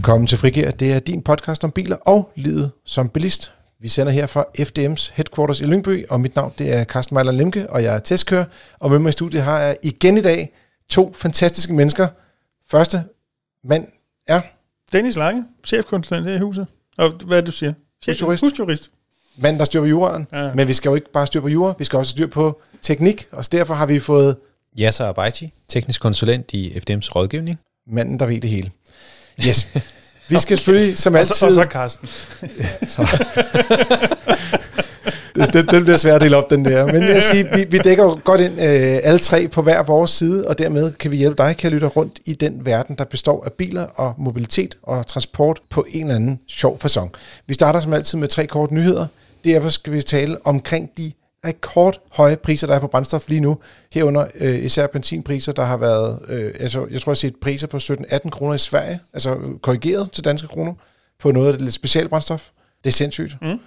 [0.00, 0.70] Velkommen til Frigir.
[0.70, 3.52] Det er din podcast om biler og livet som bilist.
[3.80, 7.32] Vi sender her fra FDM's headquarters i Lyngby, og mit navn det er Carsten Mejler
[7.32, 8.44] Lemke, og jeg er testkører.
[8.78, 10.52] Og med mig i studiet har jeg igen i dag
[10.88, 12.08] to fantastiske mennesker.
[12.70, 13.04] Første
[13.64, 13.86] mand
[14.26, 14.40] er...
[14.92, 16.66] Dennis Lange, chefkonsulent her i huset.
[16.98, 17.72] Og hvad er det, du siger?
[18.06, 18.42] Husjurist.
[18.42, 18.90] Husjurist.
[19.36, 20.26] Mand, der styrer på juraen.
[20.32, 20.54] Ja.
[20.54, 23.26] Men vi skal jo ikke bare styre på jura, vi skal også styre på teknik,
[23.32, 24.36] og derfor har vi fået
[24.78, 27.58] Yasser Abaiti, teknisk konsulent i FDM's rådgivning.
[27.86, 28.70] manden, der ved det hele.
[29.48, 29.68] Yes.
[30.30, 31.34] Vi skal selvfølgelig som Og altid...
[31.34, 32.08] så, og så Carsten.
[35.34, 36.86] det, det, det bliver svært at dele op, den der.
[36.86, 39.82] Men jeg vil sige, vi, vi dækker jo godt ind øh, alle tre på hver
[39.82, 43.04] vores side, og dermed kan vi hjælpe dig, kan lytte rundt i den verden, der
[43.04, 47.08] består af biler og mobilitet og transport på en eller anden sjov façon.
[47.46, 49.06] Vi starter som altid med tre korte nyheder.
[49.44, 51.12] Derfor skal vi tale omkring de
[51.46, 53.58] rekordhøje priser, der er på brændstof lige nu.
[53.92, 57.66] Herunder øh, især benzinpriser, der har været, øh, altså, jeg tror, jeg har set priser
[57.66, 60.74] på 17-18 kroner i Sverige, altså korrigeret til danske kroner,
[61.18, 62.50] på noget af det lidt specielt brændstof.
[62.84, 63.36] Det er sindssygt.
[63.42, 63.58] Mm.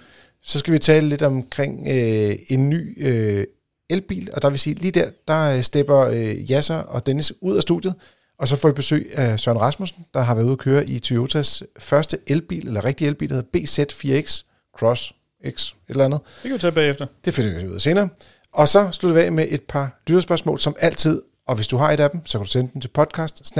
[0.42, 3.44] Så skal vi tale lidt omkring øh, en ny øh,
[3.90, 7.56] elbil, og der vil sige, lige der, der øh, stepper øh, Yasser og Dennis ud
[7.56, 7.94] af studiet,
[8.38, 10.98] og så får vi besøg af Søren Rasmussen, der har været ude at køre i
[10.98, 14.44] Toyotas første elbil, eller rigtig elbil, der hedder BZ4X
[14.78, 15.14] Cross
[15.50, 16.20] X, et eller andet.
[16.24, 17.06] Det kan vi tage bagefter.
[17.24, 18.08] Det finder vi ud af senere.
[18.52, 21.22] Og så slutter vi af med et par lytterspørgsmål, som altid.
[21.46, 23.52] Og hvis du har et af dem, så kan du sende den til podcast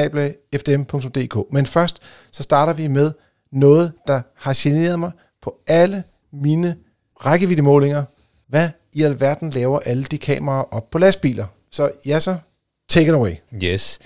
[0.57, 1.53] fdm.dk.
[1.53, 3.13] Men først, så starter vi med
[3.53, 5.11] noget, der har generet mig
[5.43, 6.77] på alle mine
[7.27, 8.05] rækkeviddemålinger.
[8.49, 11.47] Hvad i alverden laver alle de kameraer op på lastbiler?
[11.71, 12.37] Så ja så,
[12.89, 13.33] take it away.
[13.63, 13.99] Yes,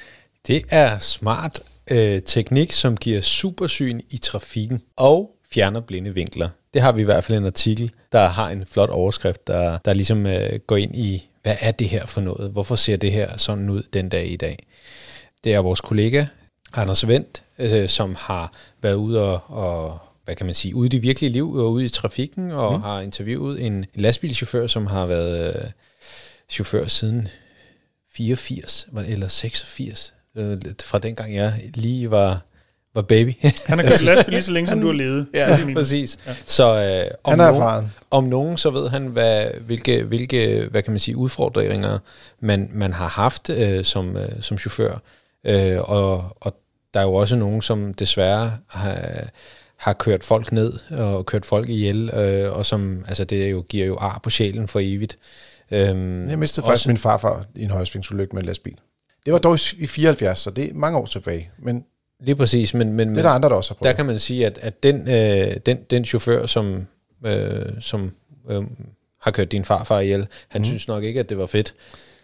[0.46, 6.48] det er smart øh, teknik, som giver supersyn i trafikken og fjerner blinde vinkler.
[6.74, 9.92] Det har vi i hvert fald en artikel, der har en flot overskrift, der, der
[9.92, 12.50] ligesom øh, går ind i, hvad er det her for noget?
[12.50, 14.58] Hvorfor ser det her sådan ud den dag i dag?
[15.44, 16.26] Det er vores kollega,
[16.74, 20.88] Anders Vendt, øh, som har været ude og, og hvad kan man sige, ude i
[20.88, 22.82] det virkelige liv og ude i trafikken, og mm.
[22.82, 25.70] har interviewet en, lastbilchauffør, som har været øh,
[26.48, 27.28] chauffør siden
[28.12, 32.40] 84 var det- eller 86, øh, fra dengang jeg lige var,
[32.94, 33.32] var baby.
[33.66, 35.26] Han har kørt lastbil lige så længe, som du har levet.
[35.34, 36.18] ja, præcis.
[36.26, 36.34] Ja.
[36.46, 37.92] Så øh, om, Han er nogen, erfaren.
[38.10, 41.98] om nogen, så ved han, hvad, hvilke, hvilke hvad kan man sige, udfordringer
[42.40, 44.98] man, man har haft øh, som, øh, som chauffør.
[45.44, 46.54] Øh, og, og
[46.94, 48.98] der er jo også nogen, som desværre har,
[49.76, 53.86] har kørt folk ned og kørt folk ihjel, øh, og som, altså det jo, giver
[53.86, 55.18] jo ar på sjælen for evigt.
[55.70, 58.76] Øhm, Jeg mistede faktisk min farfar i en højsvingsulykke med en lastbil.
[59.24, 61.50] Det var dog i 74, så det er mange år tilbage.
[61.58, 61.84] Men
[62.20, 63.92] Lige præcis, men, men, det er der andre, der også har prøvet.
[63.92, 66.86] der kan man sige, at, at den, øh, den, den chauffør, som,
[67.26, 68.12] øh, som
[68.50, 68.62] øh,
[69.22, 70.64] har kørt din farfar ihjel, han mm.
[70.64, 71.74] synes nok ikke, at det var fedt.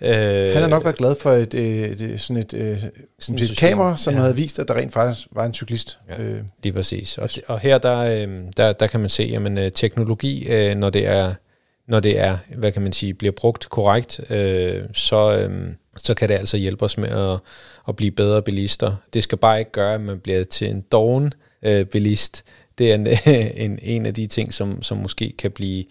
[0.00, 2.82] Øh, Han har nok været glad for et, øh, et, sådan et, øh,
[3.19, 4.21] sådan et kamera, som Ja.
[4.21, 5.99] havde vist, at der rent faktisk var en cyklist.
[6.09, 6.22] Ja.
[6.22, 7.19] Øh, Lige præcis.
[7.19, 10.91] Og, og her der, øh, der, der kan man se, at øh, teknologi, øh, når
[10.91, 11.34] det er,
[11.88, 15.66] når det er, hvad kan man sige, bliver brugt korrekt, øh, så, øh,
[15.97, 17.38] så kan det altså hjælpe os med at,
[17.88, 18.96] at blive bedre bilister.
[19.14, 22.44] Det skal bare ikke gøre, at man bliver til en doven øh, bilist.
[22.78, 23.06] Det er en,
[23.70, 25.84] en, en af de ting, som, som måske kan blive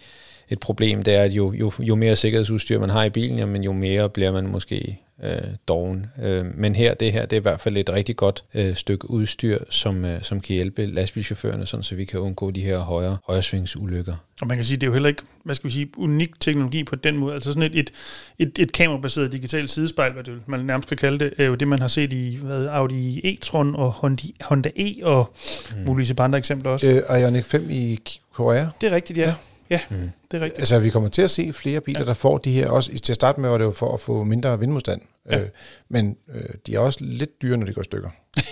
[0.48, 3.64] et problem, det er, at jo, jo, jo mere sikkerhedsudstyr man har i bilen, jamen,
[3.64, 5.30] jo mere bliver man måske øh,
[5.68, 6.06] doven.
[6.22, 9.10] Øh, men her, det her, det er i hvert fald et rigtig godt øh, stykke
[9.10, 13.18] udstyr, som, øh, som kan hjælpe lastbilchaufførerne, sådan, så vi kan undgå de her højre,
[13.26, 14.14] højresvingsulykker.
[14.40, 16.84] Og man kan sige, det er jo heller ikke, hvad skal vi sige, unik teknologi
[16.84, 17.34] på den måde.
[17.34, 17.90] Altså sådan et, et,
[18.38, 21.68] et, et kamerabaseret digitalt sidespejl, hvad det, man nærmest kan kalde det, er jo det,
[21.68, 25.34] man har set i hvad, Audi e-tron og Honda, Honda E og
[25.76, 25.84] mm.
[25.84, 26.86] muligvis et par andre eksempler også.
[26.86, 26.96] Øh.
[27.10, 27.98] øh, Ioniq 5 i
[28.32, 28.66] Korea.
[28.80, 29.28] Det er rigtigt, ja.
[29.28, 29.34] Ja,
[29.70, 30.10] ja Mm.
[30.30, 30.58] det er rigtigt.
[30.58, 32.04] Altså, vi kommer til at se flere biler, Ja.
[32.06, 32.70] der får de her.
[32.70, 35.00] Også til at starte med var det jo for at få mindre vindmodstand.
[35.30, 35.40] Ja.
[35.40, 35.48] Øh,
[35.88, 38.10] men øh, de er også lidt dyre, når de går i stykker.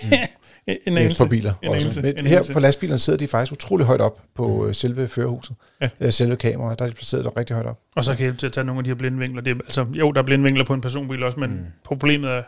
[0.67, 1.23] En, en Øh, anelse.
[1.23, 1.53] på biler.
[1.61, 2.01] En anelse.
[2.01, 2.53] Men En her anelse.
[2.53, 5.55] på lastbilerne sidder de faktisk utrolig højt op på øh, selve førerhuset.
[5.81, 5.89] Ja.
[5.99, 7.79] Øh, selve kameraet, der er de placeret der rigtig højt op.
[7.95, 9.41] Og så kan hjælpe til at tage nogle af de her blindvinkler.
[9.41, 11.55] Det er, altså, jo, der er blindvinkler på en personbil også, men mm.
[11.55, 11.65] Mm.
[11.83, 12.43] problemet er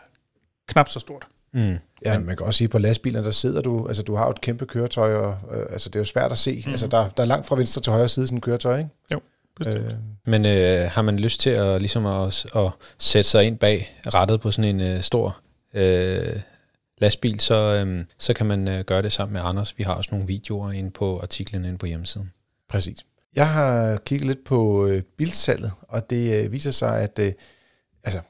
[0.68, 1.26] knap så stort.
[1.56, 1.78] Mm.
[2.04, 4.40] Ja, man kan også sige, på lastbilerne, der sidder du, altså du har jo et
[4.40, 6.62] kæmpe køretøj, og øh, altså, det er jo svært at se.
[6.66, 6.70] Mm.
[6.70, 8.90] Altså, der, der er langt fra venstre til højre side sådan en køretøj, ikke?
[9.56, 9.84] Bestemt.
[9.84, 9.92] Øh,
[10.26, 14.40] Men øh, har man lyst til at, ligesom at, at sætte sig ind bag rettet
[14.40, 15.40] på sådan en øh, stor
[15.74, 16.40] øh,
[16.98, 19.78] lastbil, så, øh, så kan man øh, gøre det sammen med Anders.
[19.78, 22.32] Vi har også nogle videoer inde på artiklen inde på hjemmesiden.
[22.68, 22.98] Præcis.
[23.36, 27.32] Jeg har kigget lidt på øh, bilsalget, og det øh, viser sig, at øh,
[28.04, 28.20] altså,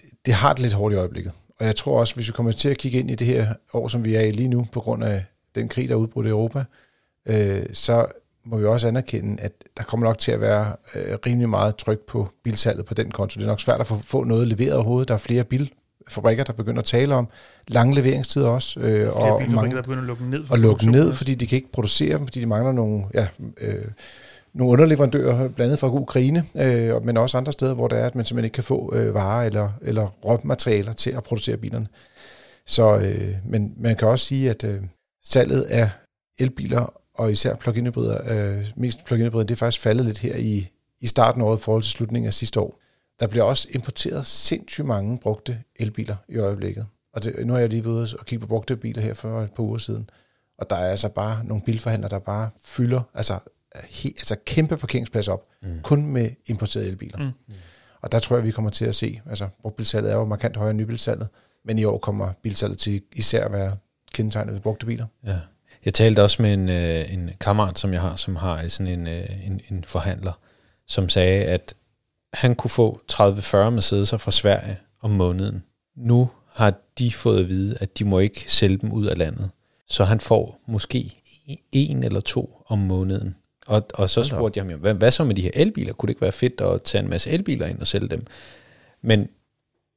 [0.00, 1.32] det, det har det lidt hårdt i øjeblikket.
[1.62, 3.88] Og jeg tror også, hvis vi kommer til at kigge ind i det her år,
[3.88, 5.24] som vi er i lige nu, på grund af
[5.54, 6.64] den krig, der er udbrudt i Europa,
[7.28, 8.06] øh, så
[8.44, 12.00] må vi også anerkende, at der kommer nok til at være øh, rimelig meget tryk
[12.00, 13.38] på bilsalget på den konto.
[13.38, 15.08] Det er nok svært at få, få noget leveret overhovedet.
[15.08, 15.70] Der er flere bil,
[16.08, 17.28] fabrikker, der begynder at tale om.
[17.68, 18.80] Lange leveringstider også.
[18.80, 21.34] Øh, Flere og bilfabrikker, mange, der begynder at lukke ned for og lukke ned, fordi
[21.34, 23.26] de kan ikke producere dem, fordi de mangler nogle, ja,
[23.60, 23.84] øh,
[24.54, 28.14] nogle underleverandører, blandt andet fra Ukraine, øh, men også andre steder, hvor det er, at
[28.14, 31.86] man simpelthen ikke kan få øh, varer eller, eller råmaterialer til at producere bilerne.
[32.66, 34.82] Så, øh, men man kan også sige, at øh,
[35.24, 35.90] salget af
[36.38, 38.18] elbiler, og især plug-in hybrider,
[38.58, 40.68] øh, mest plug-in hybrider, det er faktisk faldet lidt her i,
[41.00, 42.78] i starten af året i forhold til slutningen af sidste år.
[43.20, 46.86] Der bliver også importeret sindssygt mange brugte elbiler i øjeblikket.
[47.14, 49.52] Og det, nu har jeg lige været og kigge på brugte biler her for et
[49.52, 50.10] par uger siden.
[50.58, 53.38] Og der er altså bare nogle bilforhandlere, der bare fylder altså,
[53.90, 55.80] he, altså kæmpe parkeringspladser op, mm.
[55.82, 57.18] kun med importerede elbiler.
[57.18, 57.24] Mm.
[57.24, 57.54] Mm.
[58.00, 60.70] Og der tror jeg, vi kommer til at se, altså brugtbilsalget er jo markant højere
[60.70, 61.28] end nybilsalget,
[61.64, 63.76] men i år kommer bilsalget til især at være
[64.14, 65.06] kendetegnet ved brugte biler.
[65.26, 65.38] Ja.
[65.84, 69.08] Jeg talte også med en, øh, en kammerat, som jeg har, som har sådan en,
[69.08, 70.32] øh, en, en forhandler,
[70.86, 71.74] som sagde, at
[72.32, 75.62] han kunne få 30-40 Mercedes'er fra Sverige om måneden.
[75.96, 79.50] Nu har de fået at vide, at de må ikke sælge dem ud af landet.
[79.88, 81.22] Så han får måske
[81.72, 83.34] en eller to om måneden.
[83.72, 85.92] Og, og så spurgte jeg ham, "Jamen, hvad, hvad så med de her elbiler?
[85.92, 88.26] Kunne det ikke være fedt at tage en masse elbiler ind og sælge dem?
[89.02, 89.28] Men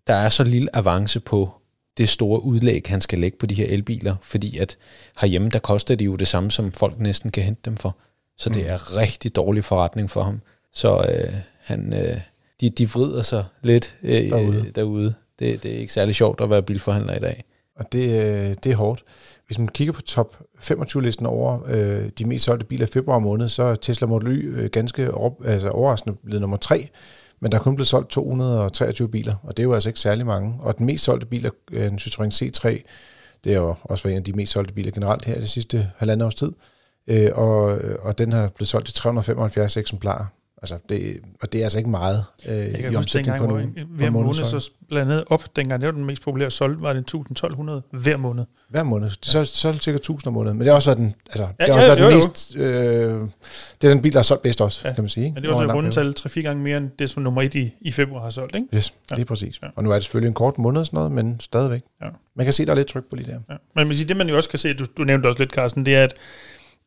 [0.08, 1.50] der er så lille avance på
[1.98, 4.78] det store udlæg, han skal lægge på de her elbiler, fordi at
[5.22, 7.98] herhjemme, der koster det jo det samme, som folk næsten kan hente dem for.
[8.38, 8.70] Så det Mm.
[8.70, 10.42] er rigtig dårlig forretning for ham.
[10.74, 12.18] Så øh, han, øh,
[12.62, 14.30] de, de vrider sig lidt øh, Derude.
[14.52, 14.72] derude.
[14.76, 15.14] derude.
[15.40, 17.44] Det, det er ikke særlig sjovt at være bilforhandler i dag.
[17.76, 19.04] Og det, øh, det er hårdt.
[19.48, 23.50] Hvis man kigger på top 25-listen over øh, de mest solgte biler i februar måned,
[23.50, 26.90] så er Tesla Model Y øh, ganske over, altså overraskende blevet nummer 3,
[27.40, 30.26] men der er kun blevet solgt 223 biler, og det er jo altså ikke særlig
[30.26, 30.56] mange.
[30.60, 32.70] Og den mest solgte bil er øh, en Citroën C3,
[33.44, 35.92] det er jo også været en af de mest solgte biler generelt her det sidste
[35.98, 36.52] halvandet års tid,
[37.08, 40.26] øh, og, og den har blevet solgt i 375 eksemplarer.
[40.74, 43.46] Altså det, og det er altså ikke meget øh, Jeg i kan huske omsætning på
[43.46, 43.64] hvor nu.
[43.64, 46.94] en- på hver måned så blandet op, dengang det var den mest populære solgt, var
[46.94, 48.44] det 1.200 hver måned.
[48.70, 49.10] Hver måned.
[49.22, 50.58] Så, så er det cirka 1000 om måneden.
[50.58, 52.12] Men det har også været den, altså, Ja, det har også ja, været den jo,
[52.12, 52.28] jo.
[52.30, 52.56] mest...
[52.56, 53.30] Øh,
[53.82, 54.90] det er den bil, der har solgt bedst også, Ja.
[54.90, 54.96] ja.
[54.96, 55.32] kan man sige.
[55.32, 55.74] Men det så i lang periode.
[55.78, 58.68] rundetal 3-4 gange mere end det, som nummer 1 i, i februar har solgt, ikke?
[58.76, 59.16] Yes, Ja.
[59.16, 59.60] lige præcis.
[59.64, 59.68] Ja.
[59.76, 61.82] Og nu er det selvfølgelig en kort måned og sådan noget, men stadigvæk.
[62.04, 62.08] Ja.
[62.36, 63.40] Man kan se, der er lidt tryk på lige der.
[63.50, 63.56] Ja.
[63.76, 65.86] Men man siger, det man jo også kan se, du, du nævnte også lidt, Carsten,
[65.86, 66.14] det er, at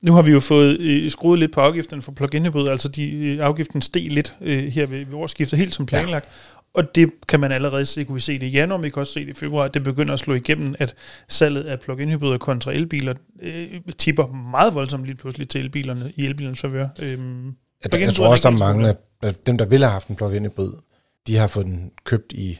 [0.03, 3.11] nu har vi jo fået øh, skruet lidt på afgiften for plug-in hybrid, altså de,
[3.11, 6.25] øh, afgiften steg lidt øh, her ved, ved årsskiftet, helt som planlagt.
[6.25, 6.31] Ja.
[6.75, 9.13] Og det kan man allerede se, kunne vi se det i januar, vi kan også
[9.13, 10.95] se det i februar, at det begynder at slå igennem, at
[11.29, 16.27] salget af plug-in hybrider kontra elbiler øh, tipper meget voldsomt lige pludselig til elbilerne, i
[16.27, 16.89] elbilernes favør.
[16.97, 17.21] Plug-in
[17.83, 20.45] jeg hybrid tror også, der er mange af dem, der ville have haft en plug-in
[20.45, 20.73] hybrid,
[21.27, 22.59] de har fået den købt i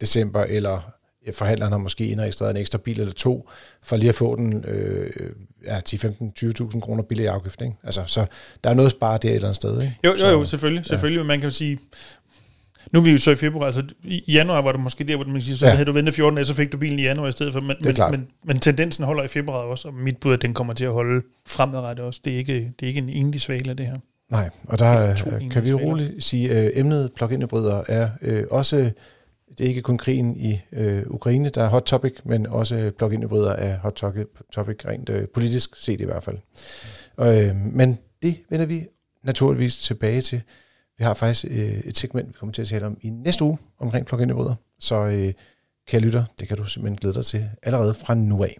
[0.00, 0.90] december, eller
[1.34, 3.48] forhandleren har måske indregistreret en ekstra bil eller to,
[3.82, 5.10] for lige at få den øh,
[5.66, 7.62] ja, 10, 15, 20.000 kroner billig i afgift.
[7.62, 7.74] Ikke?
[7.84, 8.26] Altså, så
[8.64, 9.82] der er noget spare der et eller andet sted.
[9.82, 9.96] Ikke?
[10.04, 10.80] Jo, jo, jo, selvfølgelig.
[10.80, 10.88] ja.
[10.88, 11.78] selvfølgelig men man kan jo sige,
[12.92, 15.24] nu er vi jo så i februar, altså i januar var det måske der, hvor
[15.24, 15.72] man siger, så Ja.
[15.72, 17.60] havde du ventet 14 dage, så fik du bilen i januar i stedet for.
[17.60, 18.10] Men, er men, klart.
[18.10, 20.84] men, men tendensen holder i februar også, og mit bud er, at den kommer til
[20.84, 22.20] at holde fremadrettet også.
[22.24, 23.96] Det er ikke, det er ikke en enlig svale, det her.
[24.30, 28.08] Nej, og der øh, kan vi jo roligt sige, at øh, emnet plug-in hybrider er
[28.22, 28.90] øh, også,
[29.58, 32.92] det er ikke kun krigen i øh, Ukraine, der er hot topic, men også øh,
[32.92, 36.38] plug-in hybrider er hot topic, topic rent øh, politisk set i hvert fald.
[37.16, 38.86] Og, øh, men det vender vi
[39.22, 40.42] naturligvis tilbage til.
[40.98, 43.58] Vi har faktisk øh, et segment, vi kommer til at tale om i næste uge
[43.78, 44.54] omkring plug-in hybrider.
[44.80, 45.32] Så øh,
[45.88, 48.56] kære lytter, det kan du simpelthen glæde dig til allerede fra nu af.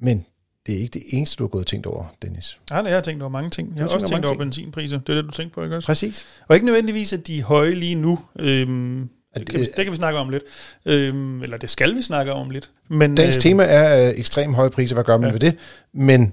[0.00, 0.26] Men
[0.66, 2.60] det er ikke det eneste, du har gået og tænkt over, Dennis.
[2.70, 3.68] Ja, jeg har tænkt over mange ting.
[3.68, 4.38] Jeg har tænkt også over tænkt over ting.
[4.38, 4.98] benzinpriser.
[4.98, 5.86] Det er det, du tænkte på, ikke også?
[5.86, 6.26] Præcis.
[6.48, 8.18] Og ikke nødvendigvis, at de er høje lige nu.
[8.38, 10.42] Øhm, det, kan vi, det- det kan vi snakke om lidt.
[10.86, 12.70] Øhm, eller det skal vi snakke om lidt.
[12.88, 14.94] Men, Dagens øhm, tema er øh, ekstrem høje priser.
[14.96, 15.32] Hvad gør man Ja.
[15.32, 15.54] ved det?
[15.92, 16.32] Men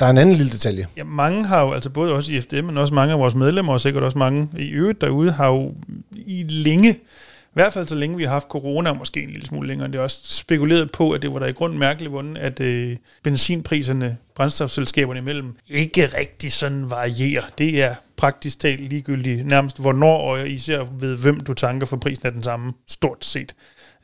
[0.00, 0.86] der er en anden lille detalje.
[0.96, 3.72] Ja, mange har jo, altså både også i FDM, men også mange af vores medlemmer,
[3.72, 5.72] og sikkert også mange i øvrigt derude, har jo
[6.26, 6.96] i længe,
[7.60, 10.02] hvert fald så længe vi har haft corona, måske en lille smule længere, det er
[10.02, 15.20] også spekuleret på, at det var der i grund mærkeligt vunden, at øh, benzinpriserne, brændstofselskaberne
[15.20, 17.42] imellem, ikke rigtig sådan varierer.
[17.58, 22.26] Det er praktisk talt ligegyldigt nærmest hvornår, og især ved hvem du tanker, for prisen
[22.26, 23.54] er den samme, stort set.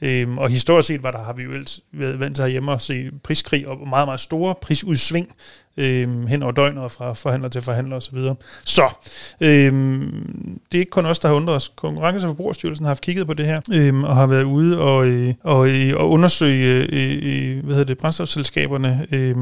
[0.03, 2.83] Øhm, og historisk set var der, har vi jo ellers været vant til herhjemme at
[2.83, 5.33] se priskrig og meget, meget store prisudsving
[5.77, 8.19] øhm, hen over døgnet og fra forhandler til forhandler osv.
[8.19, 8.35] Så,
[8.65, 8.95] så
[9.41, 11.73] øhm, det er ikke kun os, der har undret os.
[11.77, 15.07] Konkurrence- og Forbrugerstyrelsen har haft kigget på det her øhm, og har været ude og,
[15.07, 19.37] øh, og, øh, og undersøge øh, øh, hvad hedder det, brændstofselskaberne, øh,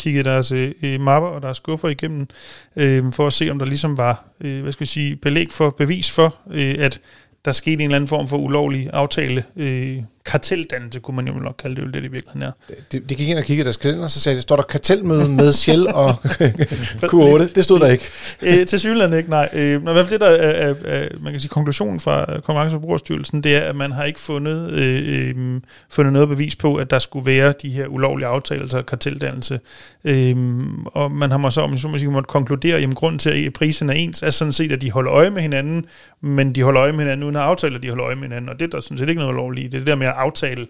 [0.00, 2.28] kigget deres øh, øh, mapper og deres skuffer igennem,
[2.76, 5.70] øh, for at se, om der ligesom var, øh, hvad skal vi sige, belæg for,
[5.70, 7.00] bevis for, øh, at
[7.44, 11.54] der skete en eller anden form for ulovlig aftale, øh, karteldannelse, kunne man jo nok
[11.58, 12.74] kalde det, det, det i virkeligheden er.
[12.92, 15.52] De, de gik ind og kiggede deres kalender, så sagde de, står der kartelmøde med
[15.52, 16.10] Shell og
[17.12, 17.54] Q8?
[17.54, 18.04] Det stod der ikke.
[18.42, 19.48] øh, til synligheden ikke, nej.
[19.52, 22.24] Øh, men i hvert fald det, der er, er, er, man kan sige, konklusionen fra
[22.24, 25.60] Konkurrence- og Forbrugerstyrelsen, det er, at man har ikke fundet, øh, øh,
[25.90, 29.60] fundet noget bevis på, at der skulle være de her ulovlige aftaler, altså karteldannelse.
[30.04, 30.36] Øh,
[30.84, 33.52] og man har må så, om så må sige, måtte konkludere, at grunden til, at
[33.52, 35.84] prisen er ens, er sådan set, at de holder øje med hinanden,
[36.20, 38.48] men de holder øje med hinanden uden at aftale, at de holder øje med hinanden.
[38.48, 39.68] Og det er der sådan set ikke noget ulovligt i.
[39.68, 40.66] Det er det der med at aftale,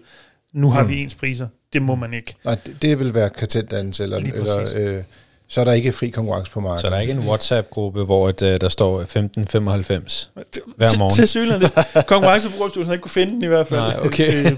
[0.53, 0.89] nu har mm.
[0.89, 1.47] vi ens priser.
[1.73, 2.35] Det må man ikke.
[2.45, 5.03] Nej, det, det vil være karteldannelse, eller, eller øh,
[5.51, 6.81] så er der ikke fri konkurrence på markedet.
[6.81, 10.31] Så der er ikke en WhatsApp-gruppe, hvor et, øh, der står 1595
[10.77, 11.15] hver morgen?
[11.15, 11.67] Til synligheden.
[12.13, 13.81] Konkurrence- og Forbrugerstyrelsen har ikke kunne finde den i hvert fald.
[13.81, 14.45] Nej, okay.
[14.45, 14.57] øhm,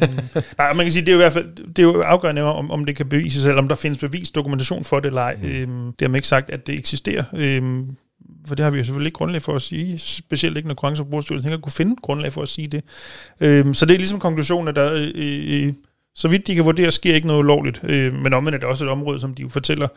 [0.58, 2.72] nej, man kan sige, det er jo i hvert fald det er jo afgørende, om,
[2.72, 5.36] om det kan bevises, eller om der findes bevis, dokumentation for det eller ej.
[5.42, 5.48] Mm.
[5.48, 7.24] Øhm, det har man ikke sagt, at det eksisterer.
[7.34, 7.96] Øhm,
[8.48, 11.02] for det har vi jo selvfølgelig ikke grundlag for at sige, specielt ikke når Konkurrence-
[11.02, 12.84] og Brugerstyrelsen ikke har kunne finde grundlag for at sige det.
[13.42, 15.74] Øh, så det er ligesom konklusionen, at der øh, øh, øh,
[16.16, 17.80] så vidt de kan vurdere, sker ikke noget ulovligt.
[17.84, 19.88] Øh, men omvendt er det også et område, som de jo fortæller,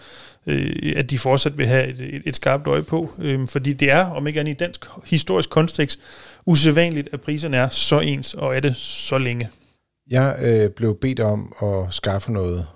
[0.46, 3.12] øh, at de fortsat vil have et, et, et skarpt øje på.
[3.18, 6.00] Øh, fordi det er, om ikke andet i dansk historisk kontekst,
[6.46, 9.48] usædvanligt, at priserne er så ens, og er det så længe.
[10.10, 12.66] Jeg øh, blev bedt om at skaffe noget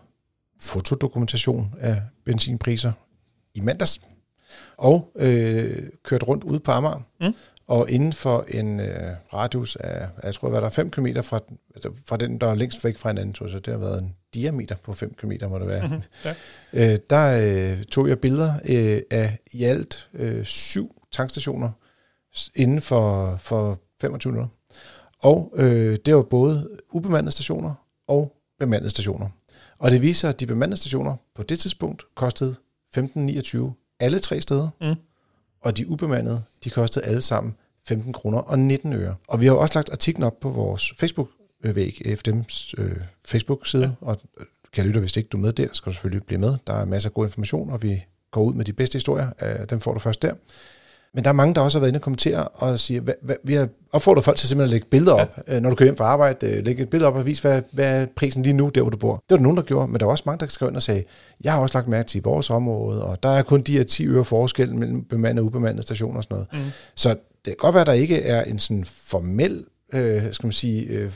[0.61, 2.93] fotodokumentation af benzinpriser
[3.55, 4.00] i mandags,
[4.80, 7.02] og øh, kørt rundt ude på Amager.
[7.20, 7.34] Mm.
[7.66, 11.40] Og inden for en øh, radius af, jeg tror, hvad der er 5 km fra,
[11.75, 14.76] altså fra den, der er længst væk fra hinanden, så det har været en diameter
[14.84, 15.87] på 5 km, må det være.
[15.87, 16.02] Mm-hmm.
[16.25, 16.34] Ja.
[16.92, 21.70] Øh, der øh, tog jeg billeder øh, af i alt øh, syv tankstationer
[22.54, 24.54] inden for, for 25 minutter.
[25.18, 27.75] Og øh, det var både ubemandede stationer
[28.08, 29.28] og bemandede stationer.
[29.78, 32.54] Og det viser, at de bemandede stationer på det tidspunkt kostede
[32.96, 34.69] 15,29 alle tre steder.
[34.80, 34.95] Mm.
[35.61, 37.54] Og de ubemandede, de kostede alle sammen
[37.88, 39.14] 15 kroner og 19 øre.
[39.28, 43.83] Og vi har jo også lagt artiklen op på vores Facebook-væg, FDM's øh, Facebook-side.
[43.83, 44.07] Ja.
[44.07, 46.57] Og øh, kan lytte, hvis ikke du er med der, skal du selvfølgelig blive med.
[46.66, 49.30] Der er masser af god information, og vi går ud med de bedste historier.
[49.42, 50.35] Øh, dem får du først der.
[51.14, 53.37] Men der er mange, der også har været inde og kommentere og siger, hvad, hvad,
[53.45, 55.61] vi har opfordret folk til simpelthen at lægge billeder op, ja.
[55.61, 58.02] når du kører hjem fra arbejde, øh, lægge et billede op og vise, hvad, hvad
[58.02, 59.12] er prisen lige nu, der hvor du bor.
[59.12, 60.83] Det var der nogen, der gjorde, men der var også mange, der skrev ind og
[60.83, 61.05] sagde,
[61.45, 64.07] jeg har også lagt mærke til vores område, og der er kun de her 10
[64.07, 66.49] øre forskel mellem bemandede og ubemandede stationer og sådan noget.
[66.52, 66.71] Mm.
[66.95, 70.52] Så det kan godt være, at der ikke er en sådan formel, øh, skal man
[70.52, 71.12] sige, øh,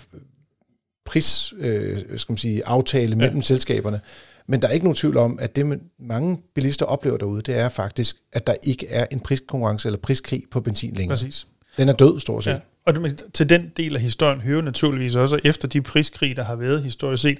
[1.06, 4.00] pris, øh, skal man sige, aftale mellem selskaberne.
[4.48, 7.58] Men der er ikke nogen tvivl om, at det, man- mange bilister oplever derude, det
[7.58, 11.16] er faktisk, at der ikke er en priskonkurrence eller priskrig på benzin længere.
[11.16, 11.46] Præcis.
[11.78, 12.50] Den er død, stort set.
[12.50, 12.56] Ja.
[12.86, 12.94] Og
[13.34, 16.82] til den del af historien hører naturligvis også, at efter de priskrig, der har været
[16.82, 17.38] historisk set,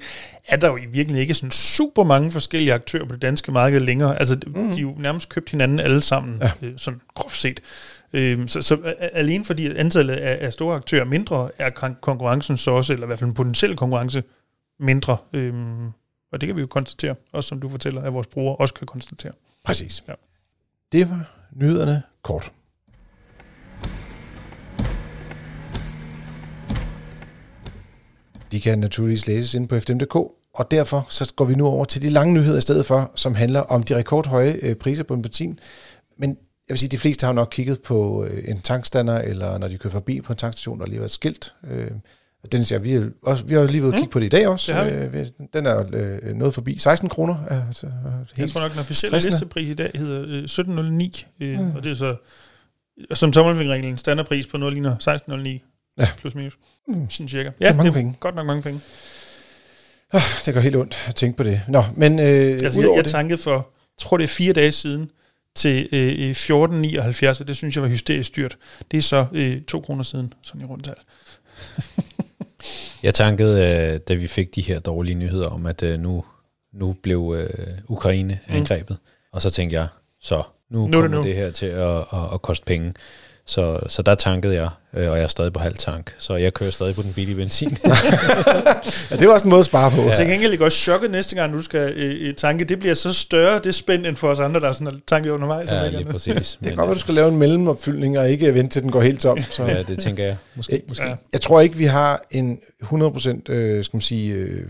[0.49, 3.80] er der jo i virkeligheden ikke sådan super mange forskellige aktører på det danske marked
[3.80, 4.18] længere.
[4.20, 4.68] Altså, mm.
[4.70, 6.50] de er jo nærmest købt hinanden alle sammen, ja.
[6.66, 7.61] øh, sådan groft set.
[8.12, 12.56] Øhm, så, så alene fordi antallet af, af store aktører er mindre, er kon- konkurrencen
[12.56, 14.23] så også, eller i hvert fald en potentiel konkurrence,
[14.80, 15.16] mindre.
[15.32, 15.88] Øhm,
[16.34, 18.86] og det kan vi jo konstatere, også som du fortæller, at vores brugere også kan
[18.86, 19.32] konstatere.
[19.64, 20.04] Præcis.
[20.08, 20.12] Ja.
[20.92, 22.52] Det var nyhederne kort.
[28.52, 30.14] De kan naturligvis læses inde på fdm.dk,
[30.54, 33.34] og derfor så går vi nu over til de lange nyheder i stedet for, som
[33.34, 35.58] handler om de rekordhøje øh, priser på en benzin.
[36.16, 36.30] Men
[36.68, 39.68] jeg vil sige, at de fleste har nok kigget på øh, en tankstander, eller når
[39.68, 41.54] de kører forbi på en tankstation, der lige har et skilt.
[42.44, 44.20] Øh, og Dennis, ja, vi, er, også, vi har lige været ude og kigge på
[44.20, 44.72] det i dag også.
[44.84, 45.10] Det.
[45.14, 47.36] Øh, den er øh, noget forbi 16 kroner.
[47.50, 47.86] Altså,
[48.36, 49.34] Jeg tror nok, den officielle stressende.
[49.34, 51.70] listepris i dag hedder øh, 1709, øh, mm.
[51.76, 52.16] og det er så
[53.14, 55.62] som tommelfingerreglen en standardpris på noget ligner 1609
[55.98, 56.08] Ja.
[56.18, 56.52] plus minus.
[56.88, 57.10] Mm.
[57.10, 57.50] Sådan cirka.
[57.58, 58.16] Det er mange penge.
[58.20, 58.80] Godt nok mange penge.
[60.12, 61.60] Ah, det gør helt ondt at tænke på det.
[61.68, 65.10] Nå, men øh, Altså, jeg, jeg det, tankede for, tror det er fire dage siden,
[65.56, 68.56] til øh, 1479, og det synes jeg var hysterisk dyrt.
[68.90, 70.94] Det er så øh, to kroner siden, sådan i rundt tal.
[73.02, 73.61] Jeg tankede,
[73.94, 76.25] øh, da vi fik de her dårlige nyheder om, at øh, nu,
[76.73, 78.54] nu blev øh, Ukraine Mm.
[78.54, 78.97] angrebet.
[79.33, 79.88] Og så tænkte jeg,
[80.21, 81.23] så nu, Nu er nu det kommer nu.
[81.23, 82.94] det her til at, at, at koste penge.
[83.47, 86.14] Så, så der tankede jeg, øh, og jeg er stadig på halv tank.
[86.18, 87.68] Så jeg kører stadig på den billige benzin.
[89.10, 90.02] ja, det var også en måde at spare på.
[90.02, 90.14] Ja.
[90.14, 92.64] Til gengæld ikke også chokket næste gang, du skal øh, øh, tanke.
[92.64, 95.30] Det bliver så større, det spænd, end for os andre, der er sådan har tanket
[95.30, 95.70] undervejs.
[95.70, 96.58] ja, lige præcis.
[96.60, 99.00] Det kan godt være, du skal lave en mellemopfyldning, og ikke vente til den går
[99.00, 99.38] helt tom.
[99.50, 99.64] Så.
[99.64, 100.36] Ja, det tænker jeg.
[100.54, 100.72] Måske.
[100.72, 101.06] Jeg, måske.
[101.06, 101.14] Ja.
[101.32, 104.66] jeg tror ikke, vi har en 100% øh, skal man sige, øh,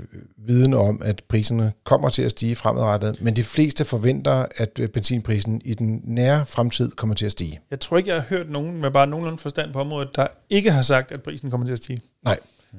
[0.47, 4.89] viden om, at priserne kommer til at stige fremadrettet, men de fleste forventer, at øh,
[4.89, 7.61] benzinprisen i den nære fremtid kommer til at stige.
[7.71, 10.71] Jeg tror ikke, jeg har hørt nogen med bare nogenlunde forstand på området, der ikke
[10.71, 12.01] har sagt, at prisen kommer til at stige.
[12.25, 12.39] Nej.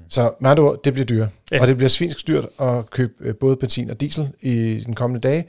[0.10, 1.28] Så med andre ord, det bliver dyrt.
[1.52, 1.56] Ja.
[1.56, 1.62] Ja.
[1.62, 5.28] Og det bliver svinsk dyrt at købe øh, både benzin og diesel i den kommende
[5.28, 5.46] dage.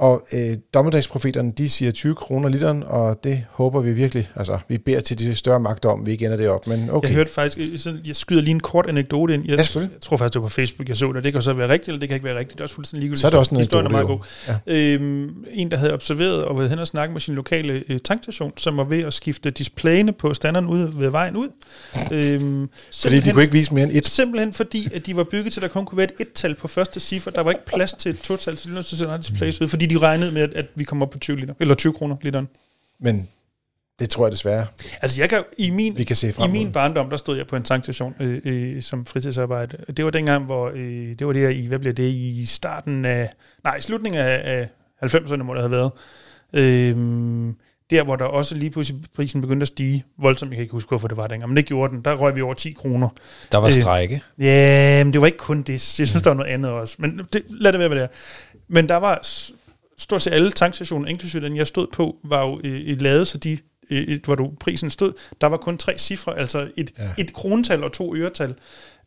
[0.00, 4.30] Og øh, dommedagsprofeterne, de siger 20 kroner literen, og det håber vi virkelig.
[4.36, 6.66] Altså, vi beder til de større magter om, vi ikke ender det op.
[6.66, 7.08] Men okay.
[7.08, 9.44] Jeg hørte faktisk, øh, jeg skyder lige en kort anekdote ind.
[9.48, 11.24] Jeg, Ja, jeg tror faktisk, det var på Facebook, jeg så det.
[11.24, 12.52] Det kan så være rigtigt, eller det kan ikke være rigtigt.
[12.52, 13.20] Det er også fuldstændig ligegyldigt.
[13.20, 14.30] Så er det også en Historien er meget anekdote,
[14.66, 14.74] god.
[14.74, 15.04] jo.
[15.04, 18.52] Øhm, en, der havde observeret og været hen og snakket med sin lokale øh, tankstation,
[18.56, 21.48] som var ved at skifte displayene på standeren ud ved vejen ud.
[22.12, 22.68] Øhm,
[23.02, 24.06] Fordi de kunne ikke vise mere end et.
[24.06, 26.68] Simpelthen fordi, at de var bygget til, at der kun kunne være et et-tal på
[26.68, 27.30] første cifre.
[27.30, 29.68] Der var ikke plads til et total, så de nødt til at sende displays ud,
[29.68, 32.48] fordi de regnede med, at, vi kommer op på 20 liter, eller 20 kroner literen.
[33.00, 33.28] Men
[33.98, 34.66] det tror jeg desværre,
[35.02, 37.56] Altså jeg kan, i min, vi kan se i min barndom, der stod jeg på
[37.56, 39.76] en tankstation øh, øh, som fritidsarbejde.
[39.96, 43.04] Det var dengang, hvor øh, det var det her i, hvad blev det, i starten
[43.04, 43.30] af,
[43.64, 44.68] nej, i slutningen af,
[45.00, 45.90] af 90'erne må det have været.
[46.52, 46.96] Øh,
[47.90, 50.50] der, hvor der også lige pludselig prisen begyndte at stige voldsomt.
[50.50, 52.02] Jeg kan ikke huske, hvorfor det var dengang, men det gjorde den.
[52.04, 53.08] Der røg vi over 10 kroner.
[53.52, 54.22] Der var Øh, strække.
[54.38, 55.98] Ja, men det var ikke kun det.
[55.98, 56.96] Jeg synes, der var noget andet også.
[56.98, 58.08] Men det, lad det være med det her.
[58.68, 59.20] Men der var
[60.00, 63.58] stort set alle tankstationer, inklusive den, jeg stod på, var jo øh, lavet, så de,
[63.90, 67.08] øh, hvor du prisen stod, der var kun tre cifre, altså et, ja.
[67.18, 68.54] Et kronetal og to øretal.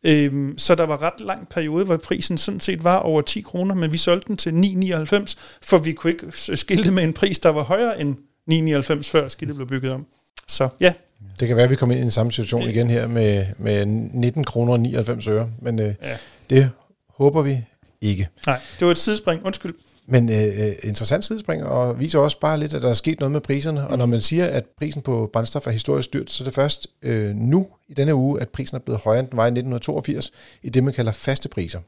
[0.04, 3.74] Øhm, så der var ret lang periode, hvor prisen sådan set var over 10 kroner,
[3.74, 7.48] men vi solgte den til 9,99, for vi kunne ikke skilte med en pris, der
[7.48, 8.16] var højere end
[8.50, 10.06] 9,99, før skiltet blev bygget om.
[10.48, 10.92] Så ja,
[11.40, 13.46] Det kan være, at vi kommer ind i den samme situation Det- igen her med,
[13.58, 15.50] med 19 kroner og 99 øre.
[15.62, 16.16] Men øh, Ja.
[16.50, 16.70] det
[17.08, 17.58] håber vi
[18.00, 18.28] ikke.
[18.46, 19.40] nej, det var et sidespring.
[19.44, 19.74] Undskyld.
[20.06, 23.32] Men øh, øh, interessant sidespring, og viser også bare lidt, at der er sket noget
[23.32, 23.88] med priserne.
[23.88, 26.86] Og når man siger, at prisen på brændstof er historisk dyrt, så er det først
[27.02, 30.32] øh, nu i denne uge, at prisen er blevet højere, end den var i 1982,
[30.62, 31.80] i det, man kalder faste priser.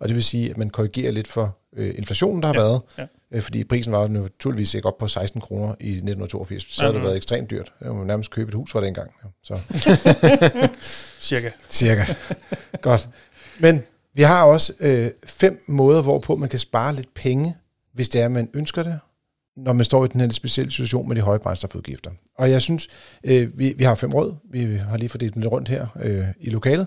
[0.00, 2.80] Og det vil sige, at man korrigerer lidt for øh, inflationen, der har Ja, været.
[2.98, 3.06] ja.
[3.32, 6.62] Øh, fordi prisen var naturligvis ikke op på 16 kroner i 1982.
[6.74, 7.72] Så Nej, havde det været ekstremt dyrt.
[7.80, 9.10] Det var nærmest købe et hus for dengang.
[9.24, 9.58] Ja, Så.
[11.20, 11.50] Cirka.
[11.70, 12.02] Cirka.
[12.82, 13.08] Godt.
[13.58, 13.82] Men
[14.14, 17.56] vi har også øh, fem måder, hvorpå man kan spare lidt penge,
[17.92, 18.98] hvis det er, man ønsker det,
[19.56, 22.10] når man står i den her specielle situation med de høje brændstofudgifter.
[22.38, 22.88] Og jeg synes,
[23.24, 24.34] øh, vi, vi har fem råd.
[24.50, 26.86] Vi har lige fordelt dem lidt rundt her øh, i lokalet.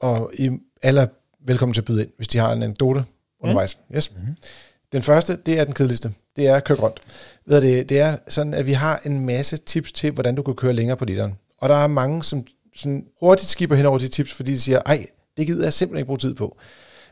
[0.00, 0.50] Og I,
[0.82, 1.06] alle er
[1.46, 3.04] velkommen til at byde ind, hvis de har en anekdote
[3.40, 3.78] undervejs.
[3.96, 4.12] Yes.
[4.14, 4.36] Mhm.
[4.92, 6.12] Den første, det er den kedeligste.
[6.36, 7.00] Det er kør grønt.
[7.46, 10.54] Ved det, det er sådan, at vi har en masse tips til, hvordan du kan
[10.54, 11.34] køre længere på literen.
[11.58, 12.46] Og der er mange, som
[12.76, 15.06] sådan hurtigt skipper hen over de tips, fordi de siger, ej,
[15.38, 16.56] det gider jeg simpelthen ikke bruge tid på.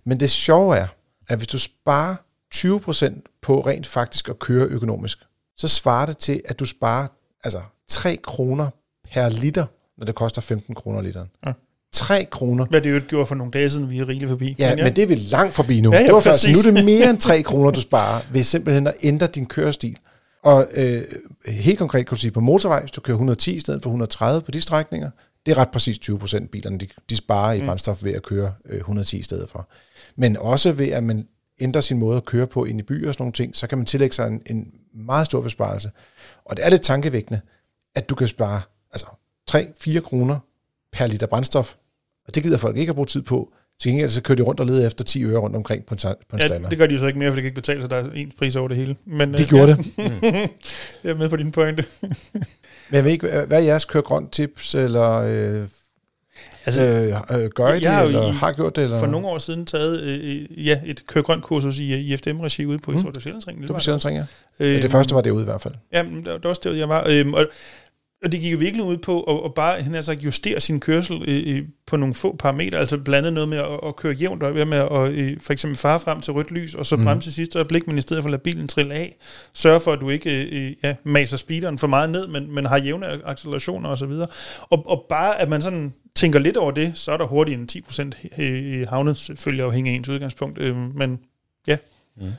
[0.05, 0.87] Men det sjove er,
[1.29, 2.17] at hvis du sparer
[2.55, 5.19] 20% på rent faktisk at køre økonomisk,
[5.57, 7.07] så svarer det til, at du sparer
[7.45, 8.69] altså 3 kroner
[9.13, 9.67] per liter,
[9.99, 11.29] når det koster 15 kroner literen.
[11.47, 11.53] Ja.
[11.93, 12.67] 3 kroner.
[12.67, 14.57] Hvad det jo gjorde for nogle dage siden, vi er rigeligt forbi.
[14.59, 15.93] Ja, men, men det er vi langt forbi nu.
[15.93, 18.43] Ja, ja, det var faktisk, nu er det mere end 3 kroner, du sparer ved
[18.43, 19.99] simpelthen at ændre din kørestil.
[20.43, 21.03] Og øh,
[21.47, 24.43] helt konkret kan du sige, på motorvej, hvis du kører 110 i stedet for 130
[24.43, 25.11] på de strækninger,
[25.47, 27.67] det er ret præcis 20 procent bilerne, de, de sparer i Mm.
[27.67, 29.69] brændstof ved at køre øh, 110 i stedet for.
[30.17, 31.29] Men også ved, at man
[31.61, 33.79] ændrer sin måde at køre på ind i byer og sådan nogle ting, så kan
[33.79, 35.91] man tillægge sig en, en meget stor besparelse.
[36.45, 37.41] Og det er lidt tankevækkende,
[37.95, 38.61] at du kan spare
[38.93, 39.07] altså
[39.51, 40.39] 3-4 kroner
[40.93, 41.75] per liter brændstof,
[42.27, 43.53] og det gider folk ikke at bruge tid på.
[43.81, 45.99] Til gengæld så kører de rundt og leder efter 10 øre rundt omkring på en,
[46.03, 46.71] på en Ja, standard.
[46.71, 48.11] det gør de jo så ikke mere, for det kan ikke betale sig, der er
[48.15, 48.97] ens pris over det hele.
[49.07, 50.03] Men, De øh, gjorde ja.
[50.05, 50.13] det.
[51.05, 51.85] jeg er med på din pointe.
[52.03, 52.13] Men
[52.93, 55.11] jeg ved ikke, hvad er jeres kør grønt tips, eller
[55.63, 55.69] øh,
[56.67, 58.85] Altså, øh, øh, gør I det, eller i- har gjort det?
[58.85, 58.99] Eller?
[58.99, 62.79] for nogle år siden taget øh, ja, et kør grønt kursus i, i FDM-regi ude
[62.79, 62.97] på Mm.
[62.97, 63.63] Isort Sjællandsringen.
[63.63, 64.25] det var Sjællandsring, ja.
[64.61, 64.83] Øh, ja.
[64.83, 65.75] Det første var derude i hvert fald.
[65.93, 67.05] Ja, det var det også derude, jeg var.
[67.09, 67.47] Øhm, og,
[68.25, 71.23] og det gik jo virkelig ud på at, at bare han altså, justere sin kørsel
[71.29, 74.55] øh, på nogle få parametre, altså blandt andet noget med at, at køre jævnt, og
[74.55, 77.05] være med at øh, for eksempel fare frem til rødt lys, og så Mhm.
[77.05, 77.33] bremse mm.
[77.33, 79.17] sidste øjeblik, men i stedet for at lade bilen trille af,
[79.55, 82.65] sørge for, at du ikke øh, øh, ja, maser speederen for meget ned, men, men
[82.67, 84.13] har jævne accelerationer osv.
[84.61, 87.83] Og, og bare, at man sådan tænker lidt over det, så er der hurtigt en
[88.39, 91.19] 10% øh, havnet, selvfølgelig afhængig af ens udgangspunkt, øh, men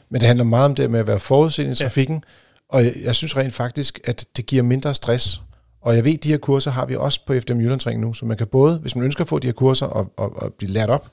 [0.10, 1.86] Men det handler meget om det med at være forudseende i Ja.
[1.86, 2.24] trafikken,
[2.70, 5.42] og jeg, jeg synes rent faktisk, at det giver mindre stress.
[5.88, 8.26] Og jeg ved, at de her kurser har vi også på FDM Jyllandsring nu, så
[8.26, 10.72] man kan både, hvis man ønsker at få de her kurser og, og, og blive
[10.72, 11.08] lært op,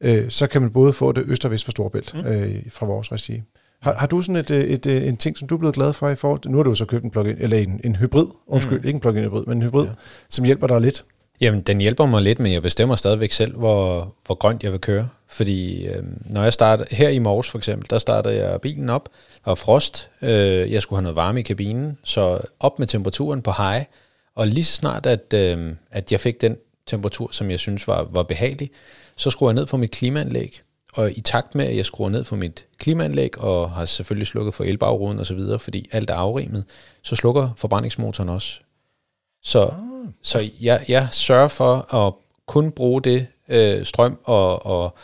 [0.00, 2.20] øh, så kan man både få det øst og vest for Storbælt Mm.
[2.20, 3.42] øh, fra vores regi.
[3.82, 5.92] Har, har du sådan et, øh, et, et, en ting, som du er blevet glad
[5.92, 7.96] for i forhold til, nu har du jo så købt en plug-in, eller en, en
[7.96, 8.86] hybrid, undskyld, Mm.
[8.86, 9.90] ikke en plug-in hybrid, men en hybrid, Ja.
[10.28, 11.04] som hjælper dig lidt.
[11.40, 14.80] Jamen, den hjælper mig lidt, men jeg bestemmer stadigvæk selv, hvor, hvor grønt jeg vil
[14.80, 15.08] køre.
[15.28, 19.08] Fordi øh, når jeg starter, her i morges for eksempel, der startede jeg bilen op,
[19.46, 23.50] var frost, øh, jeg skulle have noget varme i kabinen, så op med temperaturen på
[23.58, 23.84] high,
[24.34, 28.02] og lige så snart, at, øh, at jeg fik den temperatur, som jeg synes var,
[28.10, 28.70] var behagelig,
[29.16, 30.60] så skruer jeg ned for mit klimaanlæg,
[30.94, 34.54] og i takt med, at jeg skruer ned for mit klimaanlæg, og har selvfølgelig slukket
[34.54, 36.64] for elbagruden og så videre, fordi alt er afrimet,
[37.02, 38.60] så slukker forbrændingsmotoren også.
[39.42, 39.72] Så,
[40.22, 42.14] så jeg, jeg sørger for at
[42.46, 44.96] kun bruge det øh, strøm og, og,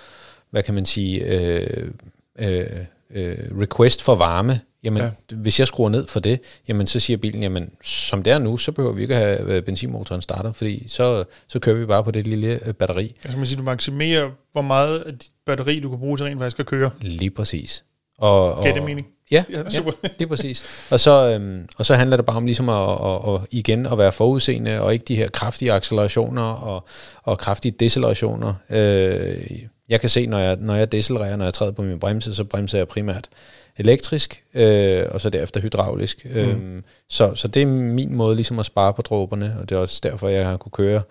[0.50, 1.90] hvad kan man sige, øh,
[2.38, 2.66] øh,
[3.10, 5.36] øh, request for varme, jamen ja.
[5.36, 8.56] hvis jeg skruer ned for det, jamen så siger bilen, jamen som det er nu,
[8.56, 12.10] så behøver vi ikke have øh, benzinmotoren starter, fordi så, så kører vi bare på
[12.10, 13.16] det lille øh, batteri.
[13.24, 16.40] Altså man siger, du maksimerer, hvor meget af dit batteri, du kan bruge til rent
[16.40, 16.90] faktisk at køre.
[17.00, 17.84] Lige præcis.
[18.18, 19.06] Og, og, Giver det mening?
[19.30, 19.92] Ja, ja, super.
[20.02, 20.88] ja, det er præcis.
[20.92, 23.98] Og så, øhm, og så handler det bare om ligesom at, at, at, igen at
[23.98, 26.88] være forudseende, og ikke de her kraftige accelerationer og,
[27.22, 28.54] og kraftige decelerationer.
[28.70, 32.34] Øh, jeg kan se, når jeg, når jeg decelererer, når jeg træder på min bremse,
[32.34, 33.28] så bremser jeg primært
[33.76, 36.24] elektrisk, øh, og så derefter hydraulisk.
[36.24, 36.36] Mm.
[36.36, 39.80] Øhm, så, så det er min måde ligesom at spare på dråberne, og det er
[39.80, 41.02] også derfor, jeg har kunne køre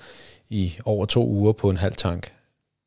[0.49, 2.31] i over to uger på en halv tank,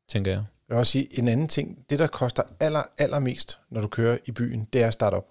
[0.09, 0.43] tænker jeg.
[0.69, 4.17] Jeg vil også sige, en anden ting, det der koster aller, allermest, når du kører
[4.25, 5.27] i byen, det er at starte op.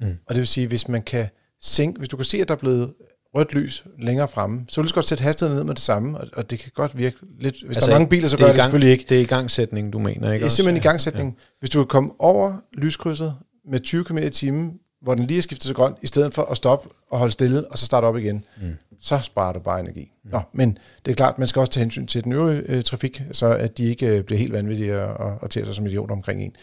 [0.00, 0.18] Mm.
[0.26, 1.28] Og det vil sige, hvis man kan
[1.60, 2.94] sænke, hvis du kan se, at der er blevet
[3.34, 6.28] rødt lys længere fremme, så vil du godt sætte hastigheden ned med det samme, og,
[6.32, 7.54] og det kan godt virke lidt...
[7.54, 9.04] Hvis altså, der er mange biler, så gør det, det selvfølgelig ikke.
[9.08, 10.42] Det er i gangsætning, du mener, ikke?
[10.42, 11.36] Det er simpelthen i gangsætning.
[11.38, 11.44] Ja.
[11.58, 13.34] Hvis du kan komme over lyskrydset
[13.70, 16.42] med 20 km i timen, hvor den lige er skiftet til grøn, i stedet for
[16.42, 18.76] at stoppe og holde stille, og så starte op igen, mm.
[19.00, 20.12] så sparer du bare energi.
[20.24, 20.30] Mm.
[20.30, 23.22] Nå, men det er klart, man skal også tage hensyn til den øvrige øh, trafik,
[23.32, 26.42] så at de ikke øh, bliver helt vanvittige og, og, og sig som idioter omkring
[26.42, 26.56] en.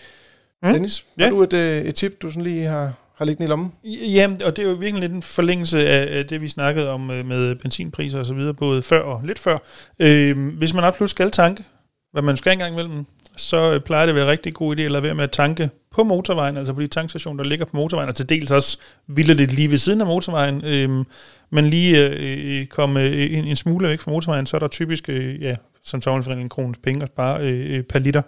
[0.63, 0.73] Mm.
[0.73, 1.23] Dennis, ja.
[1.23, 3.71] har du et, øh, et tip, du sådan lige har, har liggende i lommen?
[3.83, 7.25] Jamen, og det er jo virkelig lidt en forlængelse af, det, vi snakkede om øh,
[7.25, 9.57] med benzinpriser og så videre, både før og lidt før.
[9.99, 11.63] Øh, hvis man absolut skal tanke,
[12.11, 13.05] hvad man skal engang imellem,
[13.37, 15.31] så øh, plejer det at være en rigtig god idé at lade være med at
[15.31, 18.77] tanke på motorvejen, altså på de tankstationer, der ligger på motorvejen, og til dels også
[19.07, 21.03] vildt det lige ved siden af motorvejen, øhm,
[21.49, 24.67] men lige øh, øh, komme øh, en, en smule væk fra motorvejen, så er der
[24.67, 25.53] typisk, øh, ja,
[25.83, 26.01] som
[26.31, 28.21] en kroner penge at spare øh, øh, per liter.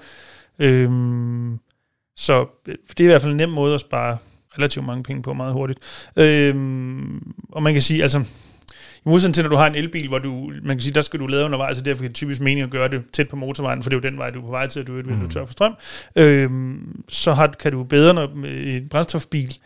[0.59, 1.59] Øhm,
[2.17, 4.17] så det er i hvert fald en nem måde at spare
[4.57, 5.79] relativt mange penge på meget hurtigt.
[6.17, 8.23] Øhm, og man kan sige, altså,
[9.05, 11.19] i modsætning til, når du har en elbil, hvor du, man kan sige, der skal
[11.19, 13.83] du lade undervejs, så derfor kan det typisk mening at gøre det tæt på motorvejen,
[13.83, 15.29] for det er jo den vej, du er på vej til, at du mm.
[15.29, 15.75] tør for strøm.
[16.15, 19.57] Øhm, så har, kan du bedre, når en brændstofbil,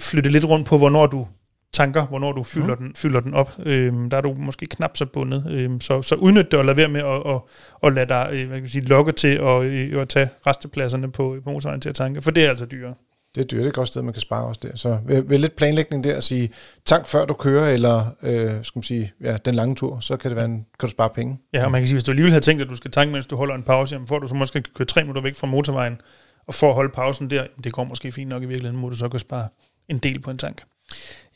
[0.00, 1.26] flytte lidt rundt på, hvornår du
[1.72, 2.76] tanker, hvornår du fylder, mm.
[2.76, 3.52] den, fylder den op.
[3.66, 5.46] Øhm, der er du måske knap så bundet.
[5.50, 7.40] Øhm, så, så udnyt det og lad være med at, at,
[7.82, 11.12] at lade dig øh, hvad kan jeg sige, lokke til at, øh, at tage restepladserne
[11.12, 12.94] på, på motorvejen til at tanke, for det er altså dyrere.
[13.38, 14.76] Det er dyrt, det er et godt sted, man kan spare også der.
[14.76, 16.50] Så ved, ved lidt planlægning der at sige,
[16.84, 20.30] tank før du kører, eller øh, skal man sige, ja, den lange tur, så kan
[20.30, 21.38] det være en, kan du spare penge.
[21.54, 23.26] Ja, og man kan sige, hvis du alligevel har tænkt, at du skal tanke, mens
[23.26, 26.00] du holder en pause, jamen får du så måske køre tre minutter væk fra motorvejen,
[26.46, 28.96] og for at holde pausen der, det går måske fint nok i virkeligheden, må du
[28.96, 29.48] så kan spare
[29.88, 30.62] en del på en tank.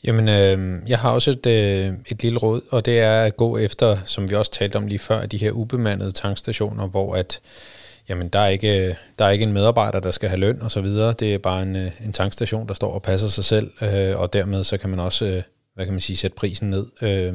[0.03, 3.57] Jamen, øh, jeg har også et, øh, et lille råd, og det er at gå
[3.57, 7.39] efter, som vi også talte om lige før, de her ubemandede tankstationer, hvor at
[8.09, 10.81] jamen der er ikke, der er ikke en medarbejder, der skal have løn og så
[10.81, 11.13] videre.
[11.13, 14.33] Det er bare en, øh, en tankstation, der står og passer sig selv, øh, og
[14.33, 15.41] dermed så kan man også, øh,
[15.75, 16.85] hvad kan man sige, sætte prisen ned.
[17.01, 17.33] Øh,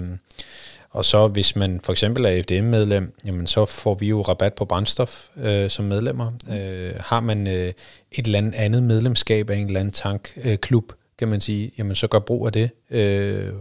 [0.91, 4.65] og så hvis man for eksempel er FDM-medlem, jamen så får vi jo rabat på
[4.65, 6.33] brændstof øh, som medlemmer.
[6.51, 7.73] Øh, har man øh,
[8.13, 11.95] et eller andet, andet medlemskab af en eller anden tankklub, øh, kan man sige, jamen
[11.95, 12.71] så gør brug af det.
[12.91, 13.53] Øh,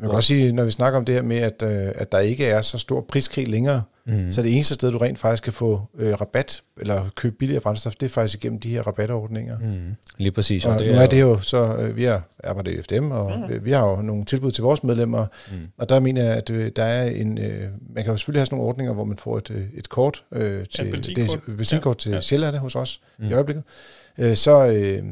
[0.00, 2.18] man kan også sige, når vi snakker om det her med, at, øh, at der
[2.18, 4.30] ikke er så stor priskrig længere, mm.
[4.30, 7.94] så det eneste sted, du rent faktisk kan få øh, rabat, eller købe billigere brændstof,
[7.94, 9.58] det er faktisk igennem de her rabatordninger.
[9.58, 9.94] Mm.
[10.18, 10.64] Lige præcis.
[10.64, 13.32] Og, og det nu er det jo så, øh, vi er arbejdet i FDM, og
[13.38, 13.64] mm.
[13.64, 15.56] vi har jo nogle tilbud til vores medlemmer, mm.
[15.78, 18.46] og der mener jeg, at øh, der er en, øh, man kan jo selvfølgelig have
[18.46, 21.56] sådan nogle ordninger, hvor man får et, øh, et kort øh, til, ja, benzinkort, det,
[21.56, 22.10] benzinkort ja.
[22.10, 22.20] til ja.
[22.20, 23.28] Sjælland hos os mm.
[23.28, 23.64] i øjeblikket,
[24.18, 25.02] øh, så øh,